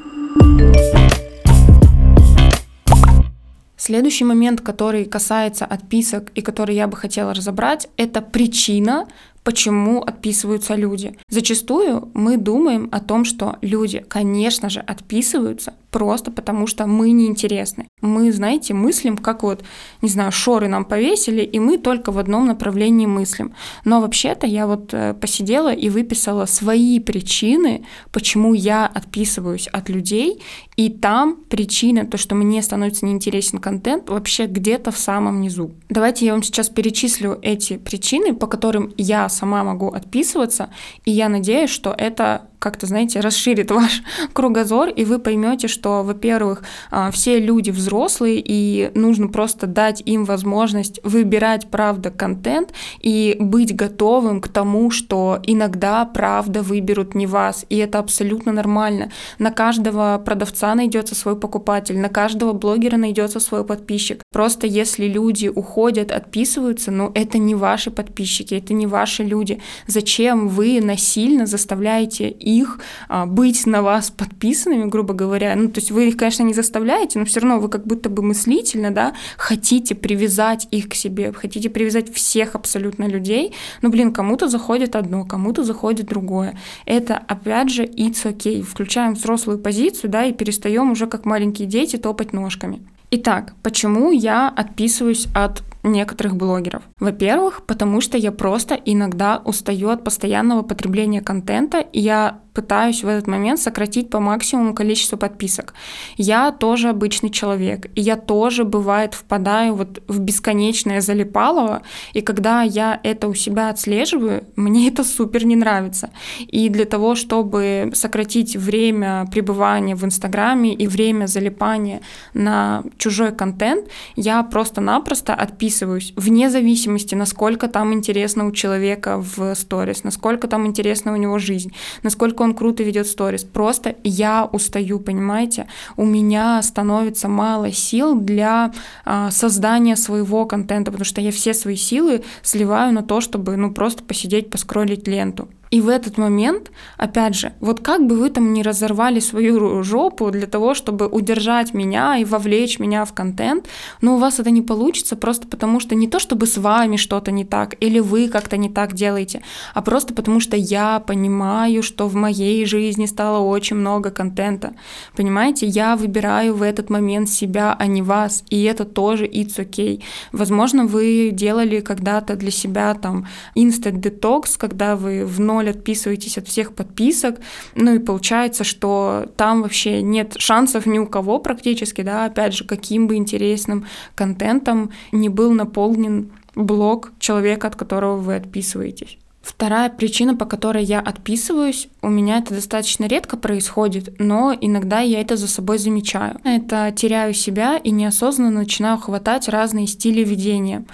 Следующий 3.76 4.25
момент, 4.25 4.61
который 4.61 5.05
касается 5.07 5.64
отписок 5.64 6.31
и 6.35 6.43
который 6.43 6.76
я 6.76 6.87
бы 6.87 6.97
хотела 6.97 7.35
разобрать, 7.35 7.88
это 7.97 8.21
причина, 8.21 9.09
почему 9.43 10.02
отписываются 10.02 10.75
люди. 10.75 11.17
Зачастую 11.29 12.11
мы 12.14 12.37
думаем 12.37 12.88
о 12.93 13.00
том, 13.00 13.25
что 13.25 13.57
люди, 13.62 14.05
конечно 14.07 14.69
же, 14.69 14.81
отписываются 14.81 15.73
просто 15.90 16.30
потому, 16.30 16.66
что 16.66 16.87
мы 16.87 17.11
неинтересны. 17.11 17.88
Мы, 18.00 18.32
знаете, 18.32 18.75
мыслим, 18.75 19.16
как 19.16 19.42
вот, 19.42 19.62
не 20.02 20.09
знаю, 20.09 20.32
шоры 20.32 20.68
нам 20.68 20.85
повесили, 20.85 21.42
и 21.42 21.59
мы 21.59 21.78
только 21.78 22.12
в 22.12 22.18
одном 22.18 22.47
направлении 22.47 23.06
мыслим. 23.06 23.54
Но 23.85 24.00
вообще-то 24.00 24.47
я 24.47 24.66
вот 24.66 24.94
э, 24.94 25.14
посидела 25.14 25.73
и 25.73 25.88
выписала 25.88 26.47
свои 26.47 27.00
причины, 27.00 27.85
почему 28.12 28.54
я 28.54 28.87
отписываюсь 28.87 29.68
от 29.68 29.88
людей, 29.88 30.42
и 30.76 30.88
там 30.88 31.37
причина, 31.49 32.06
то, 32.06 32.16
что 32.16 32.35
мне 32.35 32.62
становится 32.62 33.04
неинтересен 33.04 33.59
контент, 33.59 34.09
вообще 34.09 34.47
где-то 34.47 34.90
в 34.90 34.99
самом 34.99 35.40
низу. 35.40 35.73
Давайте 35.88 36.26
я 36.26 36.32
вам 36.32 36.42
сейчас 36.42 36.68
перечислю 36.68 37.38
эти 37.42 37.76
причины, 37.76 38.35
по 38.35 38.47
которым 38.47 38.92
я 38.97 39.28
сама 39.28 39.64
могу 39.64 39.88
отписываться, 39.88 40.70
и 41.04 41.11
я 41.11 41.28
надеюсь, 41.28 41.70
что 41.70 41.94
это 41.97 42.50
как-то, 42.61 42.87
знаете, 42.87 43.19
расширит 43.21 43.71
ваш 43.73 44.02
кругозор, 44.33 44.88
и 44.90 45.05
вы 45.05 45.19
поймете, 45.19 45.67
что, 45.67 46.05
во-первых, 46.05 46.62
а, 46.90 47.11
все 47.11 47.40
люди 47.40 47.71
взрослые, 47.71 48.40
и 48.45 48.93
нужно 48.95 49.26
просто 49.29 49.67
дать 49.67 50.02
им 50.05 50.25
возможность 50.25 51.00
выбирать, 51.02 51.69
правда, 51.71 52.11
контент 52.11 52.73
и 53.00 53.37
быть 53.40 53.75
готовым 53.75 54.40
к 54.40 54.49
тому, 54.49 54.90
что 54.90 55.40
иногда, 55.45 56.05
правда, 56.05 56.62
выберут 56.62 57.14
не 57.14 57.26
вас, 57.26 57.64
и 57.69 57.76
это 57.79 57.99
абсолютно 57.99 58.52
нормально. 58.52 59.11
На 59.38 59.50
каждого 59.50 60.23
продавца 60.25 60.75
найдется 60.75 61.14
свой 61.14 61.37
покупатель, 61.37 61.99
на 61.99 62.09
каждого 62.09 62.52
блогера 62.52 62.97
найдется 62.97 63.40
свой 63.40 63.64
подписчик. 63.64 64.23
Просто 64.33 64.67
если 64.67 65.07
люди 65.07 65.49
уходят, 65.49 66.12
отписываются, 66.12 66.90
ну, 66.90 67.11
это 67.14 67.38
не 67.38 67.55
ваши 67.55 67.90
подписчики, 67.90 68.55
это 68.55 68.75
не 68.75 68.87
ваши 68.87 69.25
люди. 69.25 69.61
Зачем 69.87 70.49
вы 70.49 70.81
насильно 70.83 71.47
заставляете 71.47 72.29
их 72.59 72.78
а, 73.09 73.26
быть 73.26 73.66
на 73.66 73.83
вас 73.83 74.11
подписанными, 74.11 74.85
грубо 74.88 75.14
говоря? 75.14 75.54
Ну, 75.57 75.69
то 75.69 75.80
есть 75.80 75.90
вы 75.90 76.09
их, 76.09 76.16
конечно, 76.16 76.42
не 76.42 76.54
заставляете, 76.54 77.19
но 77.19 77.25
все 77.25 77.40
равно 77.40 77.61
вы 77.61 77.69
как 77.69 77.87
будто 77.87 78.09
бы 78.09 78.23
мыслительно, 78.23 78.90
да, 78.90 79.14
хотите 79.37 79.95
привязать 79.95 80.69
их 80.71 80.88
к 80.88 80.95
себе, 80.95 81.33
хотите 81.33 81.71
привязать 81.71 82.12
всех 82.12 82.54
абсолютно 82.54 83.04
людей. 83.04 83.54
Ну, 83.83 83.90
блин, 83.90 84.12
кому-то 84.12 84.49
заходит 84.49 84.97
одно, 84.97 85.25
кому-то 85.25 85.64
заходит 85.64 86.07
другое. 86.07 86.59
Это, 86.87 87.16
опять 87.16 87.71
же, 87.71 87.85
it's 87.85 88.25
okay. 88.25 88.62
Включаем 88.62 89.14
взрослую 89.14 89.59
позицию, 89.59 90.11
да, 90.11 90.25
и 90.25 90.33
перестаем 90.33 90.90
уже 90.90 91.07
как 91.07 91.25
маленькие 91.25 91.69
дети 91.69 91.97
топать 91.97 92.33
ножками. 92.33 92.83
Итак, 93.11 93.54
почему 93.62 94.12
я 94.12 94.49
отписываюсь 94.49 95.26
от 95.35 95.62
некоторых 95.82 96.37
блогеров. 96.37 96.82
Во-первых, 96.99 97.66
потому 97.66 98.00
что 98.00 98.18
я 98.18 98.32
просто 98.32 98.75
иногда 98.75 99.40
устаю 99.44 99.90
от 99.90 100.04
постоянного 100.04 100.62
потребления 100.62 101.20
контента, 101.20 101.80
и 101.80 102.00
я 102.00 102.40
пытаюсь 102.54 103.02
в 103.02 103.09
этот 103.09 103.26
момент 103.26 103.61
сократить 103.61 104.11
по 104.11 104.21
максимуму 104.21 104.75
количество 104.75 105.16
подписок. 105.16 105.75
Я 106.16 106.52
тоже 106.52 106.88
обычный 106.88 107.30
человек, 107.30 107.87
и 107.95 108.00
я 108.00 108.16
тоже, 108.16 108.64
бывает, 108.64 109.14
впадаю 109.14 109.75
вот 109.75 110.02
в 110.09 110.19
бесконечное 110.19 111.00
залипалово, 111.00 111.83
и 112.12 112.21
когда 112.21 112.62
я 112.62 113.00
это 113.02 113.28
у 113.28 113.35
себя 113.35 113.71
отслеживаю, 113.71 114.45
мне 114.57 114.88
это 114.88 115.04
супер 115.04 115.45
не 115.45 115.57
нравится. 115.57 116.11
И 116.40 116.69
для 116.69 116.85
того, 116.85 117.14
чтобы 117.14 117.90
сократить 117.95 118.57
время 118.57 119.26
пребывания 119.30 119.95
в 119.95 120.04
Инстаграме 120.04 120.75
и 120.75 120.87
время 120.87 121.26
залипания 121.26 122.00
на 122.35 122.83
чужой 122.99 123.33
контент, 123.33 123.87
я 124.16 124.42
просто-напросто 124.42 125.35
отписываюсь, 125.35 126.12
вне 126.16 126.50
зависимости, 126.50 127.14
насколько 127.14 127.69
там 127.69 127.92
интересно 127.95 128.47
у 128.47 128.52
человека 128.52 129.19
в 129.19 129.54
сторис, 129.54 130.04
насколько 130.04 130.49
там 130.49 130.66
интересна 130.66 131.12
у 131.12 131.16
него 131.16 131.38
жизнь, 131.38 131.73
насколько 132.02 132.39
он 132.44 132.54
круто 132.54 132.82
ведет 132.82 133.06
сторис. 133.06 133.44
Просто 133.44 133.97
я 134.04 134.44
устаю, 134.44 135.00
понимаете? 135.00 135.66
У 135.97 136.04
меня 136.04 136.62
становится 136.62 137.28
мало 137.28 137.73
сил 137.73 138.18
для 138.18 138.73
а, 139.04 139.30
создания 139.30 139.97
своего 139.97 140.47
контента, 140.47 140.90
потому 140.90 141.04
что 141.04 141.20
я 141.20 141.30
все 141.30 141.54
свои 141.54 141.76
силы 141.76 142.23
сливаю 142.42 142.92
на 142.92 143.02
то, 143.02 143.20
чтобы 143.20 143.56
ну 143.56 143.73
просто 143.73 144.02
посидеть, 144.04 144.50
поскролить 144.50 145.06
ленту. 145.09 145.49
И 145.71 145.81
в 145.81 145.89
этот 145.89 146.19
момент, 146.19 146.73
опять 146.97 147.37
же, 147.37 147.53
вот 147.61 147.79
как 147.81 148.05
бы 148.05 148.17
вы 148.17 148.31
там 148.31 148.53
не 148.53 148.65
разорвали 148.65 149.21
свою 149.21 149.85
жопу 149.85 150.33
для 150.33 150.49
того, 150.49 150.75
чтобы 150.75 151.07
удержать 151.07 151.75
меня 151.75 152.17
и 152.17 152.25
вовлечь 152.25 152.81
меня 152.81 153.05
в 153.05 153.12
контент, 153.12 153.69
но 154.00 154.17
у 154.17 154.19
вас 154.19 154.41
это 154.41 154.50
не 154.50 154.62
получится 154.62 155.15
просто 155.15 155.47
потому, 155.47 155.79
что 155.79 155.95
не 155.95 156.09
то, 156.09 156.19
чтобы 156.19 156.47
с 156.47 156.59
вами 156.59 156.97
что-то 156.97 157.31
не 157.31 157.45
так, 157.45 157.77
или 157.79 158.00
вы 158.00 158.29
как-то 158.29 158.57
не 158.57 158.69
так 158.69 158.95
делаете, 158.95 159.43
а 159.73 159.81
просто 159.81 160.12
потому, 160.12 160.41
что 160.41 160.57
я 160.57 160.99
понимаю, 160.99 161.85
что 161.85 162.09
в 162.09 162.17
моей 162.17 162.65
жизни 162.67 163.07
стало 163.07 163.39
очень 163.39 163.77
много 163.77 164.11
контента. 164.11 164.73
Понимаете, 165.15 165.67
я 165.67 165.95
выбираю 165.95 166.55
в 166.55 166.62
этот 166.62 166.91
момент 166.91 167.29
себя, 167.29 167.77
а 167.79 167.87
не 167.87 168.03
вас, 168.03 168.43
и 168.50 168.65
это 168.65 168.85
тоже 168.85 169.25
it's 169.25 169.57
okay. 169.57 170.03
Возможно, 170.33 170.87
вы 170.87 171.31
делали 171.33 171.79
когда-то 171.79 172.35
для 172.35 172.50
себя 172.50 172.95
там 172.95 173.29
instant 173.55 174.00
detox, 174.00 174.59
когда 174.59 174.97
вы 174.97 175.25
вновь 175.25 175.60
ноль 175.61 175.71
отписываетесь 175.71 176.38
от 176.38 176.49
всех 176.49 176.75
подписок, 176.75 177.37
ну 177.75 177.95
и 177.95 177.99
получается, 177.99 178.64
что 178.64 179.26
там 179.37 179.62
вообще 179.62 180.02
нет 180.02 180.35
шансов 180.38 180.87
ни 180.87 180.99
у 180.99 181.07
кого 181.07 181.38
практически, 181.38 182.02
да, 182.02 182.25
опять 182.25 182.55
же, 182.55 182.64
каким 182.64 183.07
бы 183.07 183.17
интересным 183.17 183.87
контентом 184.14 184.90
не 185.12 185.29
был 185.29 185.52
наполнен 185.52 186.33
блог 186.55 187.12
человека, 187.19 187.69
от 187.69 187.76
которого 187.76 188.17
вы 188.17 188.37
отписываетесь. 188.37 189.19
Вторая 189.43 189.88
причина, 189.88 190.37
по 190.37 190.45
которой 190.45 190.85
я 190.85 191.00
отписываюсь, 191.00 191.88
у 192.02 192.09
меня 192.09 192.38
это 192.38 192.55
достаточно 192.55 193.07
редко 193.07 193.38
происходит, 193.38 194.14
но 194.19 194.55
иногда 194.61 195.00
я 195.00 195.21
это 195.21 195.37
за 195.37 195.49
собой 195.49 195.79
замечаю. 195.79 196.38
Это 196.45 196.93
теряю 196.95 197.33
себя 197.33 197.79
и 197.79 197.90
неосознанно 197.90 198.61
начинаю 198.61 198.99
хватать 198.99 199.49
разные 199.49 199.87
стили 199.87 200.23
ведения. 200.25 200.85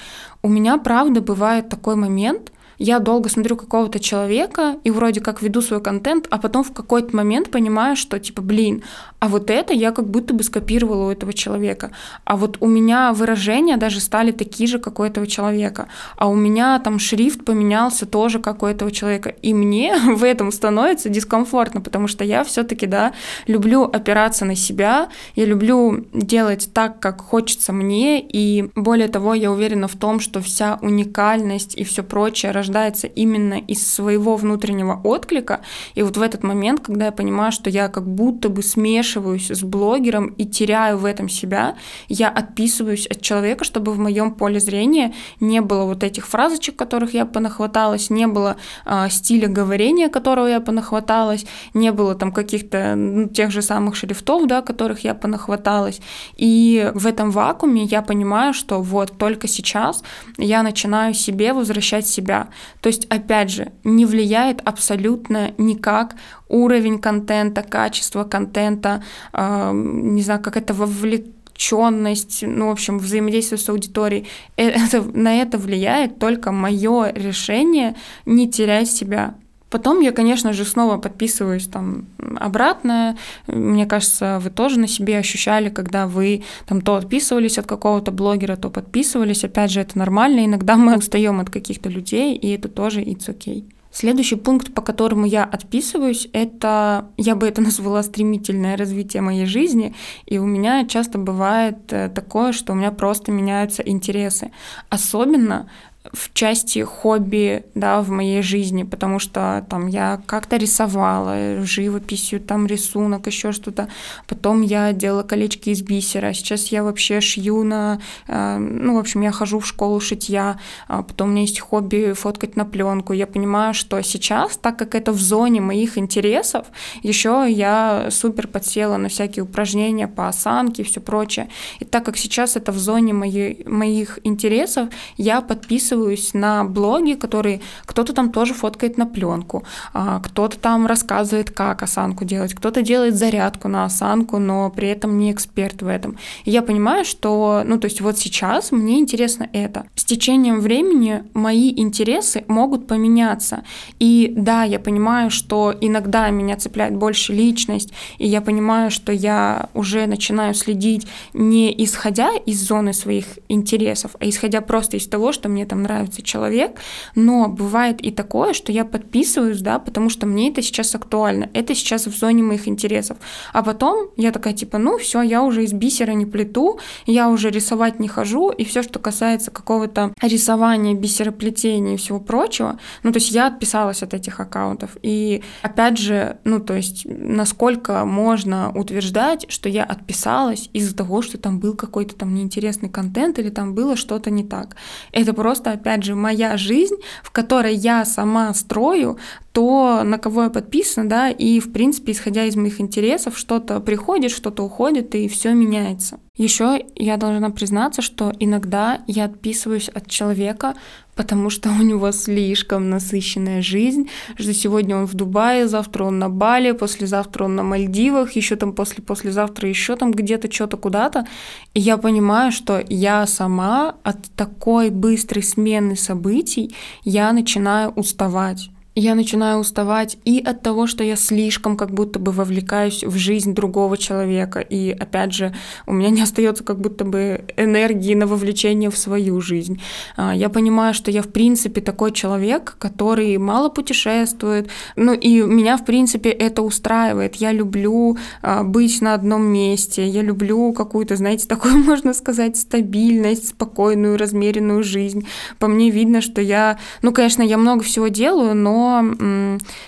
У 0.42 0.48
меня, 0.48 0.78
правда, 0.78 1.20
бывает 1.20 1.68
такой 1.68 1.96
момент, 1.96 2.52
я 2.78 2.98
долго 2.98 3.28
смотрю 3.28 3.56
какого-то 3.56 3.98
человека 3.98 4.76
и 4.84 4.90
вроде 4.90 5.20
как 5.20 5.42
веду 5.42 5.60
свой 5.60 5.80
контент, 5.80 6.26
а 6.30 6.38
потом 6.38 6.64
в 6.64 6.72
какой-то 6.72 7.14
момент 7.16 7.50
понимаю, 7.50 7.96
что 7.96 8.18
типа, 8.18 8.42
блин, 8.42 8.82
а 9.18 9.28
вот 9.28 9.50
это 9.50 9.72
я 9.72 9.92
как 9.92 10.08
будто 10.08 10.34
бы 10.34 10.42
скопировала 10.42 11.08
у 11.08 11.10
этого 11.10 11.32
человека. 11.32 11.90
А 12.24 12.36
вот 12.36 12.58
у 12.60 12.66
меня 12.66 13.12
выражения 13.12 13.76
даже 13.76 14.00
стали 14.00 14.30
такие 14.30 14.68
же, 14.68 14.78
как 14.78 15.00
у 15.00 15.02
этого 15.02 15.26
человека. 15.26 15.88
А 16.16 16.28
у 16.28 16.34
меня 16.34 16.78
там 16.80 16.98
шрифт 16.98 17.44
поменялся 17.44 18.06
тоже, 18.06 18.38
как 18.38 18.62
у 18.62 18.66
этого 18.66 18.90
человека. 18.90 19.30
И 19.30 19.54
мне 19.54 19.96
в 20.16 20.22
этом 20.22 20.52
становится 20.52 21.08
дискомфортно, 21.08 21.80
потому 21.80 22.08
что 22.08 22.24
я 22.24 22.44
все-таки, 22.44 22.86
да, 22.86 23.12
люблю 23.46 23.84
опираться 23.84 24.44
на 24.44 24.54
себя, 24.54 25.08
я 25.34 25.44
люблю 25.44 26.04
делать 26.12 26.70
так, 26.72 27.00
как 27.00 27.20
хочется 27.20 27.72
мне, 27.72 28.20
и 28.20 28.70
более 28.74 29.08
того, 29.08 29.34
я 29.34 29.50
уверена 29.50 29.88
в 29.88 29.96
том, 29.96 30.20
что 30.20 30.40
вся 30.40 30.78
уникальность 30.82 31.74
и 31.76 31.84
все 31.84 32.02
прочее 32.02 32.52
рождается 32.66 33.06
именно 33.06 33.54
из 33.54 33.86
своего 33.86 34.36
внутреннего 34.36 35.00
отклика. 35.04 35.60
И 35.94 36.02
вот 36.02 36.16
в 36.16 36.22
этот 36.22 36.42
момент, 36.42 36.80
когда 36.80 37.06
я 37.06 37.12
понимаю, 37.12 37.52
что 37.52 37.70
я 37.70 37.88
как 37.88 38.06
будто 38.06 38.48
бы 38.48 38.62
смешиваюсь 38.62 39.50
с 39.50 39.62
блогером 39.62 40.26
и 40.38 40.44
теряю 40.44 40.98
в 40.98 41.04
этом 41.04 41.28
себя, 41.28 41.76
я 42.08 42.28
отписываюсь 42.28 43.06
от 43.06 43.20
человека, 43.20 43.64
чтобы 43.64 43.92
в 43.92 43.98
моем 43.98 44.32
поле 44.34 44.58
зрения 44.58 45.14
не 45.40 45.60
было 45.60 45.84
вот 45.84 46.02
этих 46.02 46.26
фразочек, 46.26 46.76
которых 46.76 47.14
я 47.14 47.24
понахваталась, 47.24 48.10
не 48.10 48.26
было 48.26 48.56
э, 48.84 49.08
стиля 49.10 49.48
говорения, 49.48 50.08
которого 50.08 50.46
я 50.46 50.60
понахваталась, 50.60 51.46
не 51.74 51.92
было 51.92 52.14
там 52.14 52.32
каких-то 52.32 52.94
ну, 52.96 53.28
тех 53.28 53.50
же 53.50 53.62
самых 53.62 53.94
шрифтов, 53.96 54.46
да, 54.46 54.62
которых 54.62 55.04
я 55.04 55.14
понахваталась. 55.14 56.00
И 56.36 56.90
в 56.94 57.06
этом 57.06 57.30
вакууме 57.30 57.84
я 57.84 58.02
понимаю, 58.02 58.54
что 58.54 58.82
вот 58.82 59.18
только 59.18 59.48
сейчас 59.48 60.02
я 60.38 60.62
начинаю 60.62 61.14
себе 61.14 61.52
возвращать 61.52 62.06
себя, 62.06 62.48
то 62.80 62.88
есть, 62.88 63.06
опять 63.06 63.50
же, 63.50 63.72
не 63.84 64.06
влияет 64.06 64.60
абсолютно 64.64 65.52
никак 65.58 66.16
уровень 66.48 66.98
контента, 66.98 67.62
качество 67.62 68.24
контента, 68.24 69.02
э, 69.32 69.70
не 69.74 70.22
знаю, 70.22 70.40
как 70.42 70.56
это 70.56 70.74
вовлеченность, 70.74 72.44
ну, 72.46 72.68
в 72.68 72.70
общем, 72.70 72.98
взаимодействие 72.98 73.58
с 73.58 73.68
аудиторией. 73.68 74.28
Э, 74.56 74.68
это, 74.86 75.02
на 75.02 75.40
это 75.40 75.58
влияет 75.58 76.18
только 76.18 76.52
мое 76.52 77.12
решение 77.12 77.96
не 78.24 78.50
терять 78.50 78.90
себя. 78.90 79.34
Потом 79.76 80.00
я, 80.00 80.10
конечно 80.10 80.54
же, 80.54 80.64
снова 80.64 80.96
подписываюсь 80.96 81.66
там 81.66 82.06
обратно. 82.40 83.18
Мне 83.46 83.84
кажется, 83.84 84.38
вы 84.42 84.48
тоже 84.48 84.80
на 84.80 84.88
себе 84.88 85.18
ощущали, 85.18 85.68
когда 85.68 86.06
вы 86.06 86.44
там 86.66 86.80
то 86.80 86.94
отписывались 86.94 87.58
от 87.58 87.66
какого-то 87.66 88.10
блогера, 88.10 88.56
то 88.56 88.70
подписывались. 88.70 89.44
Опять 89.44 89.70
же, 89.70 89.80
это 89.82 89.98
нормально. 89.98 90.46
Иногда 90.46 90.76
мы 90.76 90.96
устаем 90.96 91.40
от 91.40 91.50
каких-то 91.50 91.90
людей, 91.90 92.34
и 92.34 92.48
это 92.52 92.68
тоже 92.68 93.02
it's 93.02 93.28
okay. 93.28 93.64
Следующий 93.90 94.36
пункт, 94.36 94.72
по 94.72 94.80
которому 94.80 95.26
я 95.26 95.44
отписываюсь, 95.44 96.28
это, 96.32 97.10
я 97.18 97.34
бы 97.36 97.46
это 97.46 97.60
назвала 97.68 98.02
стремительное 98.02 98.78
развитие 98.78 99.20
моей 99.20 99.44
жизни, 99.44 99.94
и 100.24 100.38
у 100.38 100.46
меня 100.46 100.86
часто 100.86 101.18
бывает 101.18 101.92
э, 101.92 102.08
такое, 102.08 102.52
что 102.52 102.72
у 102.72 102.76
меня 102.76 102.92
просто 102.92 103.30
меняются 103.30 103.82
интересы. 103.82 104.52
Особенно 104.88 105.68
в 106.16 106.32
части 106.32 106.82
хобби, 106.82 107.64
да, 107.74 108.00
в 108.00 108.08
моей 108.08 108.42
жизни, 108.42 108.84
потому 108.84 109.18
что 109.18 109.66
там 109.68 109.86
я 109.86 110.20
как-то 110.26 110.56
рисовала 110.56 111.62
живописью, 111.64 112.40
там 112.40 112.66
рисунок, 112.66 113.26
еще 113.26 113.52
что-то. 113.52 113.88
Потом 114.26 114.62
я 114.62 114.92
делала 114.92 115.22
колечки 115.22 115.70
из 115.70 115.82
бисера. 115.82 116.32
Сейчас 116.32 116.68
я 116.68 116.82
вообще 116.82 117.20
шью 117.20 117.62
на, 117.64 118.00
э, 118.28 118.56
ну, 118.58 118.94
в 118.94 118.98
общем, 118.98 119.20
я 119.20 119.30
хожу 119.30 119.58
в 119.58 119.66
школу 119.66 120.00
шитья. 120.00 120.58
А 120.88 121.02
потом 121.02 121.28
у 121.28 121.32
меня 121.32 121.42
есть 121.42 121.60
хобби 121.60 122.12
фоткать 122.14 122.56
на 122.56 122.64
пленку. 122.64 123.12
Я 123.12 123.26
понимаю, 123.26 123.74
что 123.74 124.00
сейчас, 124.02 124.56
так 124.56 124.78
как 124.78 124.94
это 124.94 125.12
в 125.12 125.20
зоне 125.20 125.60
моих 125.60 125.98
интересов, 125.98 126.66
еще 127.02 127.46
я 127.48 128.08
супер 128.10 128.48
подсела 128.48 128.96
на 128.96 129.08
всякие 129.08 129.42
упражнения 129.42 130.08
по 130.08 130.28
осанке 130.28 130.82
и 130.82 130.84
все 130.84 131.00
прочее. 131.00 131.48
И 131.80 131.84
так 131.84 132.04
как 132.04 132.16
сейчас 132.16 132.56
это 132.56 132.72
в 132.72 132.78
зоне 132.78 133.12
моей, 133.12 133.64
моих 133.66 134.18
интересов, 134.24 134.88
я 135.16 135.40
подписываю 135.40 136.05
подписываюсь 136.06 136.34
на 136.34 136.64
блоги, 136.64 137.14
которые 137.14 137.60
кто-то 137.84 138.12
там 138.12 138.30
тоже 138.30 138.54
фоткает 138.54 138.98
на 138.98 139.06
пленку, 139.06 139.64
а, 139.92 140.20
кто-то 140.20 140.58
там 140.58 140.86
рассказывает, 140.86 141.50
как 141.50 141.82
осанку 141.82 142.24
делать, 142.24 142.54
кто-то 142.54 142.82
делает 142.82 143.16
зарядку 143.16 143.68
на 143.68 143.84
осанку, 143.84 144.38
но 144.38 144.70
при 144.70 144.88
этом 144.88 145.18
не 145.18 145.32
эксперт 145.32 145.82
в 145.82 145.88
этом. 145.88 146.16
И 146.44 146.50
я 146.50 146.62
понимаю, 146.62 147.04
что, 147.04 147.62
ну, 147.64 147.78
то 147.78 147.86
есть 147.86 148.00
вот 148.00 148.18
сейчас 148.18 148.72
мне 148.72 148.98
интересно 148.98 149.48
это. 149.52 149.84
С 149.94 150.04
течением 150.04 150.60
времени 150.60 151.22
мои 151.34 151.70
интересы 151.70 152.44
могут 152.48 152.86
поменяться. 152.86 153.62
И 154.00 154.32
да, 154.36 154.64
я 154.64 154.78
понимаю, 154.78 155.30
что 155.30 155.74
иногда 155.80 156.30
меня 156.30 156.56
цепляет 156.56 156.94
больше 156.94 157.32
личность, 157.32 157.92
и 158.18 158.26
я 158.26 158.40
понимаю, 158.40 158.90
что 158.90 159.12
я 159.12 159.68
уже 159.74 160.06
начинаю 160.06 160.54
следить 160.54 161.06
не 161.34 161.74
исходя 161.84 162.30
из 162.46 162.60
зоны 162.66 162.92
своих 162.92 163.26
интересов, 163.48 164.16
а 164.20 164.28
исходя 164.28 164.60
просто 164.60 164.96
из 164.96 165.06
того, 165.06 165.32
что 165.32 165.48
мне 165.48 165.66
там 165.66 165.82
нравится 165.86 166.22
человек, 166.22 166.78
но 167.14 167.48
бывает 167.48 168.00
и 168.00 168.10
такое, 168.10 168.52
что 168.52 168.72
я 168.72 168.84
подписываюсь, 168.84 169.60
да, 169.60 169.78
потому 169.78 170.10
что 170.10 170.26
мне 170.26 170.50
это 170.50 170.62
сейчас 170.62 170.94
актуально, 170.94 171.48
это 171.54 171.74
сейчас 171.74 172.06
в 172.06 172.18
зоне 172.18 172.42
моих 172.42 172.68
интересов. 172.68 173.16
А 173.52 173.62
потом 173.62 174.10
я 174.16 174.32
такая 174.32 174.52
типа, 174.52 174.78
ну 174.78 174.98
все, 174.98 175.22
я 175.22 175.42
уже 175.42 175.64
из 175.64 175.72
бисера 175.72 176.12
не 176.12 176.26
плету, 176.26 176.78
я 177.06 177.28
уже 177.28 177.50
рисовать 177.50 178.00
не 178.00 178.08
хожу, 178.08 178.50
и 178.50 178.64
все, 178.64 178.82
что 178.82 178.98
касается 178.98 179.50
какого-то 179.50 180.12
рисования, 180.22 180.94
бисероплетения 180.94 181.94
и 181.94 181.96
всего 181.96 182.20
прочего, 182.20 182.78
ну 183.02 183.12
то 183.12 183.18
есть 183.18 183.30
я 183.30 183.46
отписалась 183.46 184.02
от 184.02 184.14
этих 184.14 184.40
аккаунтов. 184.40 184.96
И 185.02 185.42
опять 185.62 185.98
же, 185.98 186.38
ну 186.44 186.60
то 186.60 186.74
есть 186.74 187.06
насколько 187.06 188.04
можно 188.04 188.72
утверждать, 188.74 189.46
что 189.48 189.68
я 189.68 189.84
отписалась 189.84 190.68
из-за 190.72 190.96
того, 190.96 191.22
что 191.22 191.38
там 191.38 191.60
был 191.60 191.74
какой-то 191.74 192.16
там 192.16 192.34
неинтересный 192.34 192.88
контент 192.88 193.38
или 193.38 193.50
там 193.50 193.74
было 193.74 193.96
что-то 193.96 194.30
не 194.30 194.44
так. 194.44 194.76
Это 195.12 195.32
просто, 195.32 195.75
опять 195.76 196.02
же, 196.02 196.14
моя 196.14 196.56
жизнь, 196.56 196.96
в 197.22 197.30
которой 197.30 197.74
я 197.74 198.04
сама 198.04 198.52
строю 198.54 199.18
то, 199.52 200.02
на 200.04 200.18
кого 200.18 200.44
я 200.44 200.50
подписана, 200.50 201.08
да, 201.08 201.30
и, 201.30 201.60
в 201.60 201.72
принципе, 201.72 202.12
исходя 202.12 202.44
из 202.44 202.56
моих 202.56 202.80
интересов, 202.80 203.38
что-то 203.38 203.80
приходит, 203.80 204.30
что-то 204.30 204.62
уходит, 204.62 205.14
и 205.14 205.28
все 205.28 205.54
меняется. 205.54 206.18
Еще 206.36 206.84
я 206.94 207.16
должна 207.16 207.50
признаться, 207.50 208.02
что 208.02 208.32
иногда 208.38 209.00
я 209.06 209.24
отписываюсь 209.24 209.88
от 209.88 210.06
человека, 210.08 210.74
потому 211.14 211.48
что 211.48 211.70
у 211.70 211.82
него 211.82 212.12
слишком 212.12 212.90
насыщенная 212.90 213.62
жизнь, 213.62 214.10
что 214.38 214.52
сегодня 214.52 214.96
он 214.96 215.06
в 215.06 215.14
Дубае, 215.14 215.66
завтра 215.66 216.04
он 216.04 216.18
на 216.18 216.28
Бали, 216.28 216.72
послезавтра 216.72 217.44
он 217.44 217.56
на 217.56 217.62
Мальдивах, 217.62 218.32
еще 218.32 218.56
там 218.56 218.74
после 218.74 219.02
послезавтра 219.02 219.66
еще 219.66 219.96
там 219.96 220.12
где-то 220.12 220.52
что-то 220.52 220.76
куда-то. 220.76 221.26
И 221.72 221.80
я 221.80 221.96
понимаю, 221.96 222.52
что 222.52 222.84
я 222.86 223.26
сама 223.26 223.96
от 224.02 224.30
такой 224.36 224.90
быстрой 224.90 225.42
смены 225.42 225.96
событий 225.96 226.74
я 227.02 227.32
начинаю 227.32 227.90
уставать 227.90 228.70
я 228.98 229.14
начинаю 229.14 229.58
уставать 229.58 230.16
и 230.24 230.40
от 230.40 230.62
того, 230.62 230.86
что 230.86 231.04
я 231.04 231.16
слишком 231.16 231.76
как 231.76 231.90
будто 231.90 232.18
бы 232.18 232.32
вовлекаюсь 232.32 233.04
в 233.04 233.14
жизнь 233.16 233.54
другого 233.54 233.98
человека. 233.98 234.60
И 234.60 234.90
опять 234.90 235.34
же, 235.34 235.54
у 235.86 235.92
меня 235.92 236.08
не 236.08 236.22
остается 236.22 236.64
как 236.64 236.80
будто 236.80 237.04
бы 237.04 237.44
энергии 237.58 238.14
на 238.14 238.26
вовлечение 238.26 238.90
в 238.90 238.96
свою 238.96 239.42
жизнь. 239.42 239.82
А, 240.16 240.34
я 240.34 240.48
понимаю, 240.48 240.94
что 240.94 241.10
я 241.10 241.20
в 241.20 241.28
принципе 241.28 241.82
такой 241.82 242.10
человек, 242.10 242.76
который 242.78 243.36
мало 243.36 243.68
путешествует. 243.68 244.70
Ну 244.96 245.12
и 245.12 245.42
меня 245.42 245.76
в 245.76 245.84
принципе 245.84 246.30
это 246.30 246.62
устраивает. 246.62 247.36
Я 247.36 247.52
люблю 247.52 248.16
а, 248.40 248.62
быть 248.62 249.02
на 249.02 249.12
одном 249.12 249.42
месте. 249.42 250.06
Я 250.06 250.22
люблю 250.22 250.72
какую-то, 250.72 251.16
знаете, 251.16 251.46
такую, 251.46 251.76
можно 251.84 252.14
сказать, 252.14 252.56
стабильность, 252.56 253.48
спокойную, 253.48 254.16
размеренную 254.16 254.82
жизнь. 254.82 255.28
По 255.58 255.68
мне 255.68 255.90
видно, 255.90 256.22
что 256.22 256.40
я, 256.40 256.78
ну, 257.02 257.12
конечно, 257.12 257.42
я 257.42 257.58
много 257.58 257.84
всего 257.84 258.08
делаю, 258.08 258.54
но 258.54 258.85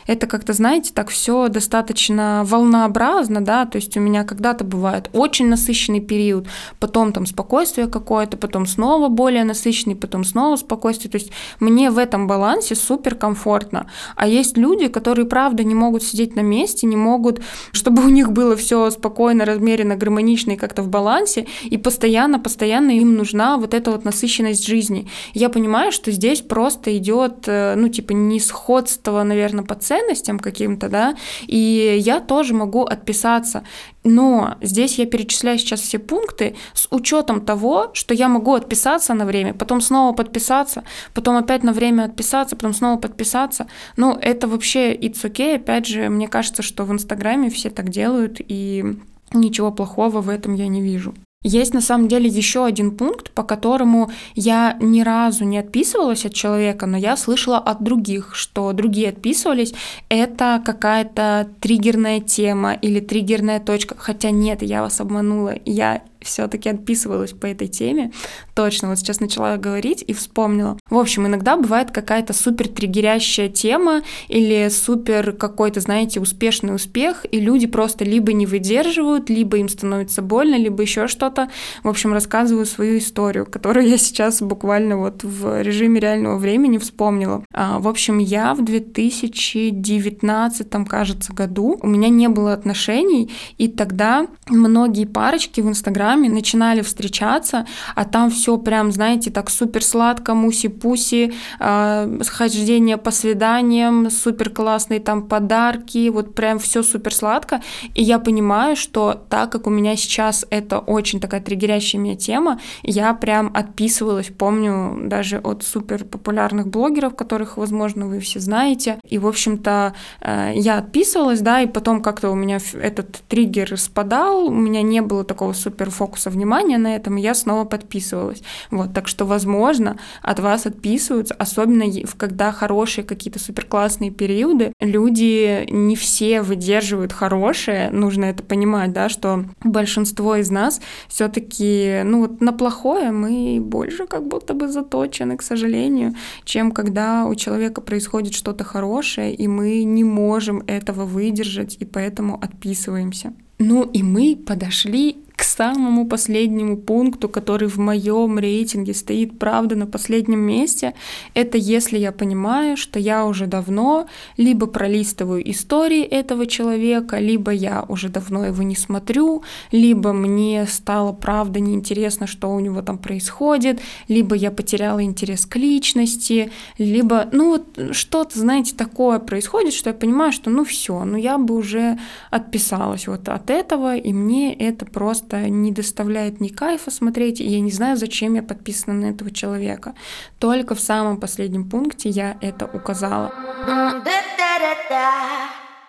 это 0.07 0.27
как-то, 0.27 0.53
знаете, 0.53 0.93
так 0.95 1.09
все 1.09 1.49
достаточно 1.49 2.43
волнообразно, 2.45 3.41
да, 3.41 3.67
то 3.67 3.77
есть 3.77 3.97
у 3.97 4.01
меня 4.01 4.25
когда-то 4.25 4.65
бывает 4.65 5.11
очень 5.13 5.49
насыщенный 5.49 6.01
период, 6.01 6.47
потом 6.81 7.13
там 7.13 7.27
спокойствие 7.27 7.87
какое-то, 7.87 8.37
потом 8.37 8.67
снова 8.67 9.09
более 9.09 9.45
насыщенный, 9.45 9.97
потом 9.97 10.25
снова 10.25 10.57
спокойствие, 10.57 11.11
то 11.11 11.19
есть 11.19 11.31
мне 11.61 11.91
в 11.91 11.99
этом 11.99 12.27
балансе 12.27 12.75
супер 12.75 13.15
комфортно. 13.15 13.91
А 14.17 14.27
есть 14.27 14.57
люди, 14.57 14.89
которые, 14.89 15.27
правда, 15.27 15.65
не 15.65 15.75
могут 15.75 16.03
сидеть 16.03 16.37
на 16.37 16.41
месте, 16.41 16.87
не 16.87 16.97
могут, 16.97 17.41
чтобы 17.73 18.05
у 18.05 18.09
них 18.09 18.33
было 18.33 18.57
все 18.57 18.91
спокойно, 18.91 19.45
размеренно, 19.45 19.97
гармонично 19.97 20.53
и 20.53 20.57
как-то 20.57 20.83
в 20.83 20.89
балансе, 20.89 21.47
и 21.65 21.77
постоянно, 21.79 22.39
постоянно 22.39 22.91
им 22.93 23.17
нужна 23.17 23.57
вот 23.57 23.75
эта 23.75 23.91
вот 23.91 24.05
насыщенность 24.05 24.67
жизни. 24.67 25.09
Я 25.35 25.49
понимаю, 25.49 25.93
что 25.93 26.11
здесь 26.11 26.41
просто 26.41 26.97
идет, 26.97 27.45
э, 27.47 27.75
ну, 27.77 27.89
типа, 27.89 28.13
не 28.13 28.41
сход 28.41 28.88
сходство, 28.89 29.23
наверное, 29.23 29.65
по 29.65 29.75
ценностям 29.75 30.39
каким-то, 30.39 30.89
да, 30.89 31.17
и 31.47 31.99
я 32.01 32.21
тоже 32.21 32.55
могу 32.55 32.85
отписаться. 32.85 33.63
Но 34.05 34.57
здесь 34.63 34.99
я 34.99 35.07
перечисляю 35.07 35.59
сейчас 35.59 35.81
все 35.81 35.99
пункты 35.99 36.57
с 36.73 36.89
учетом 36.91 37.45
того, 37.45 37.91
что 37.93 38.15
я 38.15 38.29
могу 38.29 38.55
отписаться 38.55 39.15
на 39.15 39.27
время, 39.27 39.53
потом 39.55 39.81
снова 39.81 40.15
подписаться, 40.15 40.85
потом 41.15 41.37
опять 41.37 41.65
на 41.65 41.73
время 41.73 42.05
отписаться, 42.05 42.57
потом 42.57 42.73
снова 42.73 42.99
подписаться. 42.99 43.67
Ну, 43.97 44.17
это 44.21 44.49
вообще 44.49 44.95
it's 44.95 45.23
okay. 45.23 45.57
Опять 45.57 45.87
же, 45.87 46.09
мне 46.09 46.29
кажется, 46.29 46.63
что 46.63 46.85
в 46.85 46.93
Инстаграме 46.93 47.51
все 47.51 47.71
так 47.71 47.91
делают, 47.91 48.41
и 48.41 48.85
ничего 49.33 49.71
плохого 49.73 50.21
в 50.21 50.29
этом 50.29 50.55
я 50.55 50.69
не 50.69 50.81
вижу. 50.81 51.15
Есть 51.45 51.73
на 51.73 51.81
самом 51.81 52.09
деле 52.09 52.29
еще 52.29 52.65
один 52.65 52.91
пункт, 52.91 53.31
по 53.31 53.45
которому 53.45 54.11
я 54.35 54.77
ни 54.81 55.03
разу 55.03 55.45
не 55.45 55.59
отписывалась 55.59 56.27
от 56.27 56.35
человека, 56.35 56.87
но 56.87 56.97
я 56.97 57.17
слышала 57.17 57.59
от 57.59 57.81
других, 57.81 58.35
что 58.35 58.73
другие 58.73 59.11
отписывались. 59.11 59.73
Это 60.09 60.61
какая-то 60.65 61.49
триггерная 61.61 62.19
тема 62.19 62.73
или 62.73 62.99
триггерная 62.99 63.61
точка. 63.61 63.95
Хотя 63.97 64.33
нет, 64.33 64.63
я 64.63 64.83
вас 64.83 65.01
обманула. 65.01 65.55
Я 65.65 66.03
все-таки 66.29 66.69
отписывалась 66.69 67.33
по 67.33 67.47
этой 67.47 67.69
теме. 67.69 68.13
Точно, 68.55 68.89
вот 68.89 68.99
сейчас 68.99 69.21
начала 69.21 69.57
говорить 69.57 70.05
и 70.07 70.13
вспомнила. 70.13 70.79
В 70.91 70.99
общем, 70.99 71.27
иногда 71.27 71.57
бывает 71.57 71.91
какая-то 71.91 72.33
супер 72.33 72.69
триггерящая 72.69 73.49
тема 73.49 74.03
или 74.29 74.69
супер 74.69 75.33
какой-то, 75.33 75.81
знаете, 75.81 76.21
успешный 76.21 76.75
успех, 76.75 77.25
и 77.31 77.41
люди 77.41 77.67
просто 77.67 78.05
либо 78.05 78.33
не 78.33 78.47
выдерживают, 78.47 79.31
либо 79.31 79.57
им 79.57 79.69
становится 79.69 80.23
больно, 80.23 80.57
либо 80.57 80.83
еще 80.83 81.09
что-то. 81.09 81.51
В 81.83 81.89
общем, 81.89 82.13
рассказываю 82.13 82.67
свою 82.67 82.99
историю, 82.99 83.47
которую 83.47 83.89
я 83.89 83.97
сейчас 83.97 84.43
буквально 84.43 84.99
вот 84.99 85.25
в 85.25 85.63
режиме 85.63 86.01
реального 86.01 86.39
времени 86.39 86.79
вспомнила. 86.79 87.45
А, 87.53 87.79
в 87.79 87.89
общем, 87.89 88.19
я 88.19 88.55
в 88.55 88.65
2019, 88.65 90.89
кажется, 90.89 91.33
году 91.33 91.79
у 91.81 91.87
меня 91.87 92.09
не 92.09 92.29
было 92.29 92.53
отношений, 92.53 93.31
и 93.57 93.69
тогда 93.69 94.27
многие 94.49 95.07
парочки 95.07 95.61
в 95.61 95.69
Инстаграме 95.69 96.18
Инстаграме, 96.19 96.29
начинали 96.29 96.83
встречаться, 96.83 97.67
а 97.95 98.05
там 98.05 98.31
все 98.31 98.57
прям, 98.59 98.93
знаете, 98.93 99.31
так 99.31 99.51
супер 99.51 99.85
сладко, 99.85 100.35
муси-пуси, 100.35 101.33
э, 101.61 102.21
схождение 102.23 102.97
по 102.97 103.11
свиданиям, 103.11 104.11
супер 104.11 104.51
классные 104.51 105.01
там 105.01 105.23
подарки, 105.23 106.11
вот 106.11 106.35
прям 106.35 106.59
все 106.59 106.83
супер 106.83 107.15
сладко. 107.15 107.61
И 107.95 108.03
я 108.03 108.19
понимаю, 108.19 108.77
что 108.77 109.15
так 109.29 109.53
как 109.53 109.67
у 109.67 109.71
меня 109.71 109.97
сейчас 109.97 110.47
это 110.51 110.79
очень 110.79 111.21
такая 111.21 111.41
триггерящая 111.41 112.01
меня 112.01 112.17
тема, 112.17 112.59
я 112.83 113.15
прям 113.15 113.51
отписывалась, 113.55 114.31
помню, 114.39 115.09
даже 115.09 115.39
от 115.39 115.63
супер 115.63 116.05
популярных 116.05 116.67
блогеров, 116.67 117.15
которых, 117.15 117.57
возможно, 117.57 118.07
вы 118.07 118.19
все 118.21 118.41
знаете. 118.41 118.99
И, 119.09 119.19
в 119.19 119.27
общем-то, 119.27 119.95
э, 120.21 120.53
я 120.55 120.79
отписывалась, 120.79 121.41
да, 121.41 121.61
и 121.63 121.67
потом 121.67 122.03
как-то 122.03 122.31
у 122.31 122.35
меня 122.35 122.59
этот 122.75 123.23
триггер 123.29 123.79
спадал, 123.79 124.47
у 124.47 124.51
меня 124.51 124.83
не 124.83 125.01
было 125.01 125.25
такого 125.25 125.53
супер 125.53 125.91
фокуса 125.99 126.31
внимания 126.31 126.79
на 126.79 126.95
этом, 126.95 127.17
и 127.17 127.21
я 127.21 127.35
снова 127.35 127.65
подписывалась. 127.65 128.43
Вот, 128.71 128.95
так 128.95 129.09
что, 129.09 129.25
возможно, 129.25 129.99
от 130.23 130.39
вас 130.39 130.67
отписываются, 130.67 131.35
особенно 131.35 131.85
когда 132.17 132.53
хорошие 132.53 133.05
какие-то 133.05 133.39
суперклассные 133.39 134.11
периоды, 134.11 134.73
люди 134.81 135.67
не 135.71 135.97
все 135.97 136.43
выдерживают 136.43 137.13
хорошее, 137.13 137.91
нужно 137.91 138.27
это 138.27 138.43
понимать, 138.43 138.93
да, 138.93 139.09
что 139.09 139.45
большинство 139.65 140.37
из 140.37 140.51
нас 140.51 140.81
все-таки, 141.09 142.03
ну 142.05 142.21
вот 142.21 142.41
на 142.41 142.53
плохое 142.53 143.11
мы 143.11 143.61
больше 143.61 144.07
как 144.07 144.27
будто 144.27 144.55
бы 144.55 144.69
заточены, 144.69 145.37
к 145.37 145.43
сожалению, 145.43 146.15
чем 146.45 146.71
когда 146.71 147.27
у 147.27 147.35
человека 147.35 147.81
происходит 147.81 148.35
что-то 148.35 148.65
хорошее, 148.65 149.35
и 149.35 149.49
мы 149.49 149.83
не 149.85 150.05
можем 150.05 150.63
этого 150.67 151.05
выдержать, 151.05 151.77
и 151.81 151.85
поэтому 151.85 152.39
отписываемся. 152.41 153.33
Ну 153.59 153.83
и 153.83 154.03
мы 154.03 154.37
подошли 154.37 155.17
к 155.39 155.45
самому 155.45 156.05
последнему 156.05 156.77
пункту, 156.77 157.29
который 157.29 157.69
в 157.69 157.79
моем 157.79 158.41
рейтинге 158.41 158.93
стоит, 158.93 159.39
правда, 159.39 159.77
на 159.77 159.87
последнем 159.87 160.41
месте, 160.41 160.95
это 161.33 161.57
если 161.57 161.97
я 161.97 162.11
понимаю, 162.11 162.77
что 162.77 162.99
я 162.99 163.25
уже 163.25 163.47
давно 163.47 164.09
либо 164.37 164.67
пролистываю 164.67 165.49
истории 165.49 166.03
этого 166.03 166.47
человека, 166.47 167.21
либо 167.21 167.53
я 167.53 167.85
уже 167.87 168.09
давно 168.09 168.47
его 168.47 168.65
не 168.65 168.75
смотрю, 168.75 169.45
либо 169.71 170.13
мне 170.13 170.67
стало 170.67 171.13
правда 171.13 171.61
неинтересно, 171.61 172.27
что 172.27 172.53
у 172.53 172.59
него 172.59 172.83
там 172.83 172.99
происходит, 172.99 173.79
либо 174.09 174.35
я 174.35 174.51
потеряла 174.51 175.05
интерес 175.05 175.47
к 175.47 175.55
личности, 175.55 176.51
либо, 176.79 177.29
ну 177.31 177.51
вот 177.51 177.95
что-то, 177.95 178.37
знаете, 178.37 178.75
такое 178.75 179.21
происходит, 179.21 179.73
что 179.73 179.91
я 179.91 179.95
понимаю, 179.95 180.33
что 180.33 180.51
ну 180.51 180.65
все, 180.65 181.05
ну 181.05 181.17
я 181.17 181.39
бы 181.39 181.55
уже 181.55 181.97
отписалась 182.33 183.07
вот 183.07 183.29
от 183.29 183.51
этого, 183.51 183.97
и 183.97 184.13
мне 184.13 184.53
это 184.53 184.85
просто 184.85 185.28
не 185.33 185.73
доставляет 185.73 186.41
ни 186.41 186.49
кайфа 186.49 186.91
смотреть, 186.91 187.41
и 187.41 187.47
я 187.47 187.61
не 187.61 187.71
знаю, 187.71 187.97
зачем 187.97 188.35
я 188.35 188.43
подписана 188.43 188.95
на 189.01 189.11
этого 189.11 189.31
человека. 189.31 189.95
Только 190.39 190.75
в 190.75 190.81
самом 190.81 191.19
последнем 191.19 191.69
пункте 191.69 192.09
я 192.09 192.37
это 192.41 192.67
указала. 192.67 193.33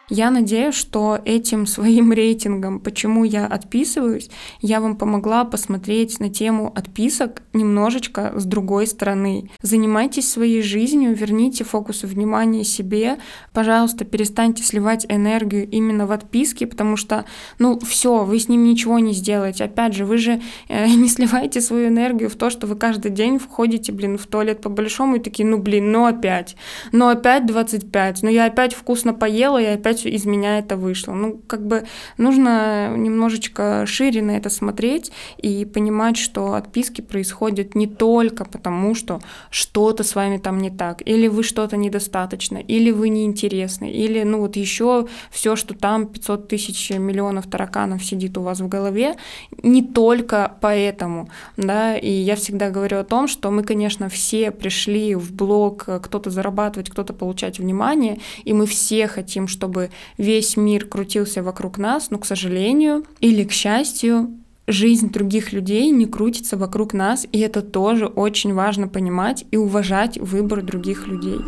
Я 0.09 0.31
надеюсь, 0.31 0.75
что 0.75 1.19
этим 1.23 1.65
своим 1.67 2.11
рейтингом, 2.11 2.79
почему 2.79 3.23
я 3.23 3.45
отписываюсь, 3.45 4.29
я 4.61 4.81
вам 4.81 4.95
помогла 4.95 5.45
посмотреть 5.45 6.19
на 6.19 6.29
тему 6.29 6.71
отписок 6.75 7.43
немножечко 7.53 8.33
с 8.35 8.45
другой 8.45 8.87
стороны. 8.87 9.49
Занимайтесь 9.61 10.29
своей 10.29 10.61
жизнью, 10.61 11.15
верните 11.15 11.63
фокус 11.63 12.03
внимания 12.03 12.63
себе. 12.63 13.17
Пожалуйста, 13.53 14.05
перестаньте 14.05 14.63
сливать 14.63 15.05
энергию 15.09 15.69
именно 15.69 16.07
в 16.07 16.11
отписки, 16.11 16.65
потому 16.65 16.95
что, 16.95 17.25
ну, 17.59 17.79
все, 17.79 18.23
вы 18.23 18.39
с 18.39 18.49
ним 18.49 18.63
ничего 18.63 18.99
не 18.99 19.13
сделаете. 19.13 19.65
Опять 19.65 19.93
же, 19.93 20.05
вы 20.05 20.17
же 20.17 20.41
э, 20.67 20.87
не 20.95 21.07
сливаете 21.07 21.61
свою 21.61 21.89
энергию 21.89 22.29
в 22.29 22.35
то, 22.35 22.49
что 22.49 22.67
вы 22.67 22.75
каждый 22.75 23.11
день 23.11 23.37
входите, 23.37 23.91
блин, 23.91 24.17
в 24.17 24.25
туалет 24.27 24.61
по-большому 24.61 25.17
и 25.17 25.19
такие, 25.19 25.47
ну, 25.47 25.57
блин, 25.57 25.91
ну 25.91 26.05
опять, 26.05 26.55
ну 26.91 27.07
опять 27.07 27.45
25, 27.45 28.23
ну 28.23 28.29
я 28.29 28.45
опять 28.45 28.73
вкусно 28.73 29.13
поела, 29.13 29.57
я 29.57 29.73
опять 29.73 29.98
из 30.05 30.25
меня 30.25 30.59
это 30.59 30.77
вышло. 30.77 31.13
Ну, 31.13 31.41
как 31.47 31.65
бы 31.65 31.83
нужно 32.17 32.95
немножечко 32.95 33.85
шире 33.85 34.21
на 34.21 34.31
это 34.31 34.49
смотреть 34.49 35.11
и 35.37 35.65
понимать, 35.65 36.17
что 36.17 36.53
отписки 36.53 37.01
происходят 37.01 37.75
не 37.75 37.87
только 37.87 38.45
потому, 38.45 38.95
что 38.95 39.21
что-то 39.49 40.03
с 40.03 40.15
вами 40.15 40.37
там 40.37 40.59
не 40.59 40.69
так, 40.69 41.01
или 41.05 41.27
вы 41.27 41.43
что-то 41.43 41.77
недостаточно, 41.77 42.57
или 42.57 42.91
вы 42.91 43.09
неинтересны, 43.09 43.91
или, 43.91 44.23
ну, 44.23 44.39
вот 44.39 44.55
еще 44.55 45.07
все, 45.31 45.55
что 45.55 45.73
там 45.73 46.07
500 46.07 46.47
тысяч 46.47 46.89
миллионов 46.91 47.47
тараканов 47.47 48.03
сидит 48.03 48.37
у 48.37 48.41
вас 48.41 48.59
в 48.59 48.67
голове, 48.67 49.15
не 49.63 49.81
только 49.81 50.57
поэтому, 50.61 51.29
да, 51.57 51.97
и 51.97 52.11
я 52.11 52.35
всегда 52.35 52.69
говорю 52.69 52.99
о 52.99 53.03
том, 53.03 53.27
что 53.27 53.51
мы, 53.51 53.63
конечно, 53.63 54.09
все 54.09 54.51
пришли 54.51 55.15
в 55.15 55.33
блог, 55.33 55.85
кто-то 56.01 56.29
зарабатывать, 56.29 56.89
кто-то 56.89 57.13
получать 57.13 57.59
внимание, 57.59 58.19
и 58.43 58.53
мы 58.53 58.65
все 58.65 59.07
хотим, 59.07 59.47
чтобы 59.47 59.88
весь 60.17 60.57
мир 60.57 60.85
крутился 60.85 61.43
вокруг 61.43 61.77
нас, 61.77 62.09
но, 62.09 62.17
к 62.17 62.25
сожалению 62.25 63.05
или 63.19 63.43
к 63.43 63.51
счастью, 63.51 64.31
жизнь 64.67 65.11
других 65.11 65.51
людей 65.51 65.89
не 65.89 66.05
крутится 66.05 66.57
вокруг 66.57 66.93
нас, 66.93 67.27
и 67.31 67.39
это 67.39 67.61
тоже 67.61 68.05
очень 68.05 68.53
важно 68.53 68.87
понимать 68.87 69.45
и 69.51 69.57
уважать 69.57 70.17
выбор 70.17 70.61
других 70.61 71.07
людей. 71.07 71.39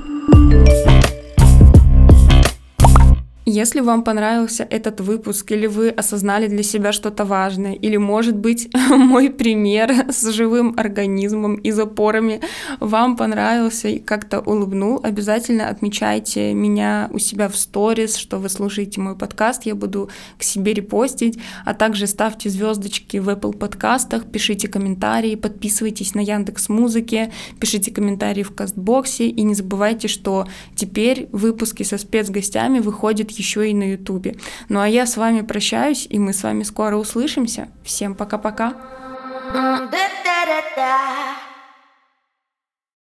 Если 3.54 3.82
вам 3.82 4.06
понравился 4.06 4.64
этот 4.64 5.02
выпуск, 5.02 5.52
или 5.52 5.68
вы 5.68 5.90
осознали 5.90 6.48
для 6.48 6.64
себя 6.64 6.94
что-то 6.94 7.26
важное, 7.26 7.74
или, 7.74 7.98
может 7.98 8.38
быть, 8.38 8.70
мой 8.90 9.30
пример 9.30 10.10
с 10.10 10.32
живым 10.32 10.74
организмом 10.78 11.56
и 11.56 11.72
запорами 11.72 12.40
вам 12.80 13.18
понравился 13.18 13.90
и 13.90 14.00
как-то 14.00 14.40
улыбнул, 14.40 15.02
обязательно 15.04 15.68
отмечайте 15.68 16.54
меня 16.54 17.10
у 17.12 17.20
себя 17.20 17.50
в 17.50 17.58
сторис, 17.58 18.16
что 18.16 18.38
вы 18.38 18.48
слушаете 18.48 19.02
мой 19.02 19.18
подкаст, 19.18 19.66
я 19.66 19.76
буду 19.76 20.10
к 20.38 20.44
себе 20.44 20.74
репостить, 20.74 21.38
а 21.66 21.74
также 21.74 22.08
ставьте 22.08 22.50
звездочки 22.50 23.18
в 23.18 23.28
Apple 23.28 23.58
подкастах, 23.58 24.32
пишите 24.32 24.70
комментарии, 24.70 25.36
подписывайтесь 25.36 26.16
на 26.16 26.22
Яндекс 26.22 26.70
Музыке, 26.70 27.34
пишите 27.60 27.92
комментарии 27.92 28.44
в 28.44 28.56
Кастбоксе. 28.56 29.28
И 29.28 29.44
не 29.44 29.56
забывайте, 29.56 30.08
что 30.08 30.48
теперь 30.74 31.28
выпуски 31.34 31.84
со 31.84 31.98
спецгостями 31.98 32.80
выходят 32.80 33.30
еще 33.41 33.69
и 33.69 33.73
на 33.73 33.91
Ютубе. 33.91 34.36
Ну 34.69 34.80
а 34.80 34.88
я 34.88 35.06
с 35.06 35.17
вами 35.17 35.41
прощаюсь, 35.41 36.08
и 36.10 36.19
мы 36.19 36.34
с 36.34 36.43
вами 36.43 36.63
скоро 36.63 36.95
услышимся. 36.95 37.67
Всем 37.84 38.15
пока-пока. 38.15 38.73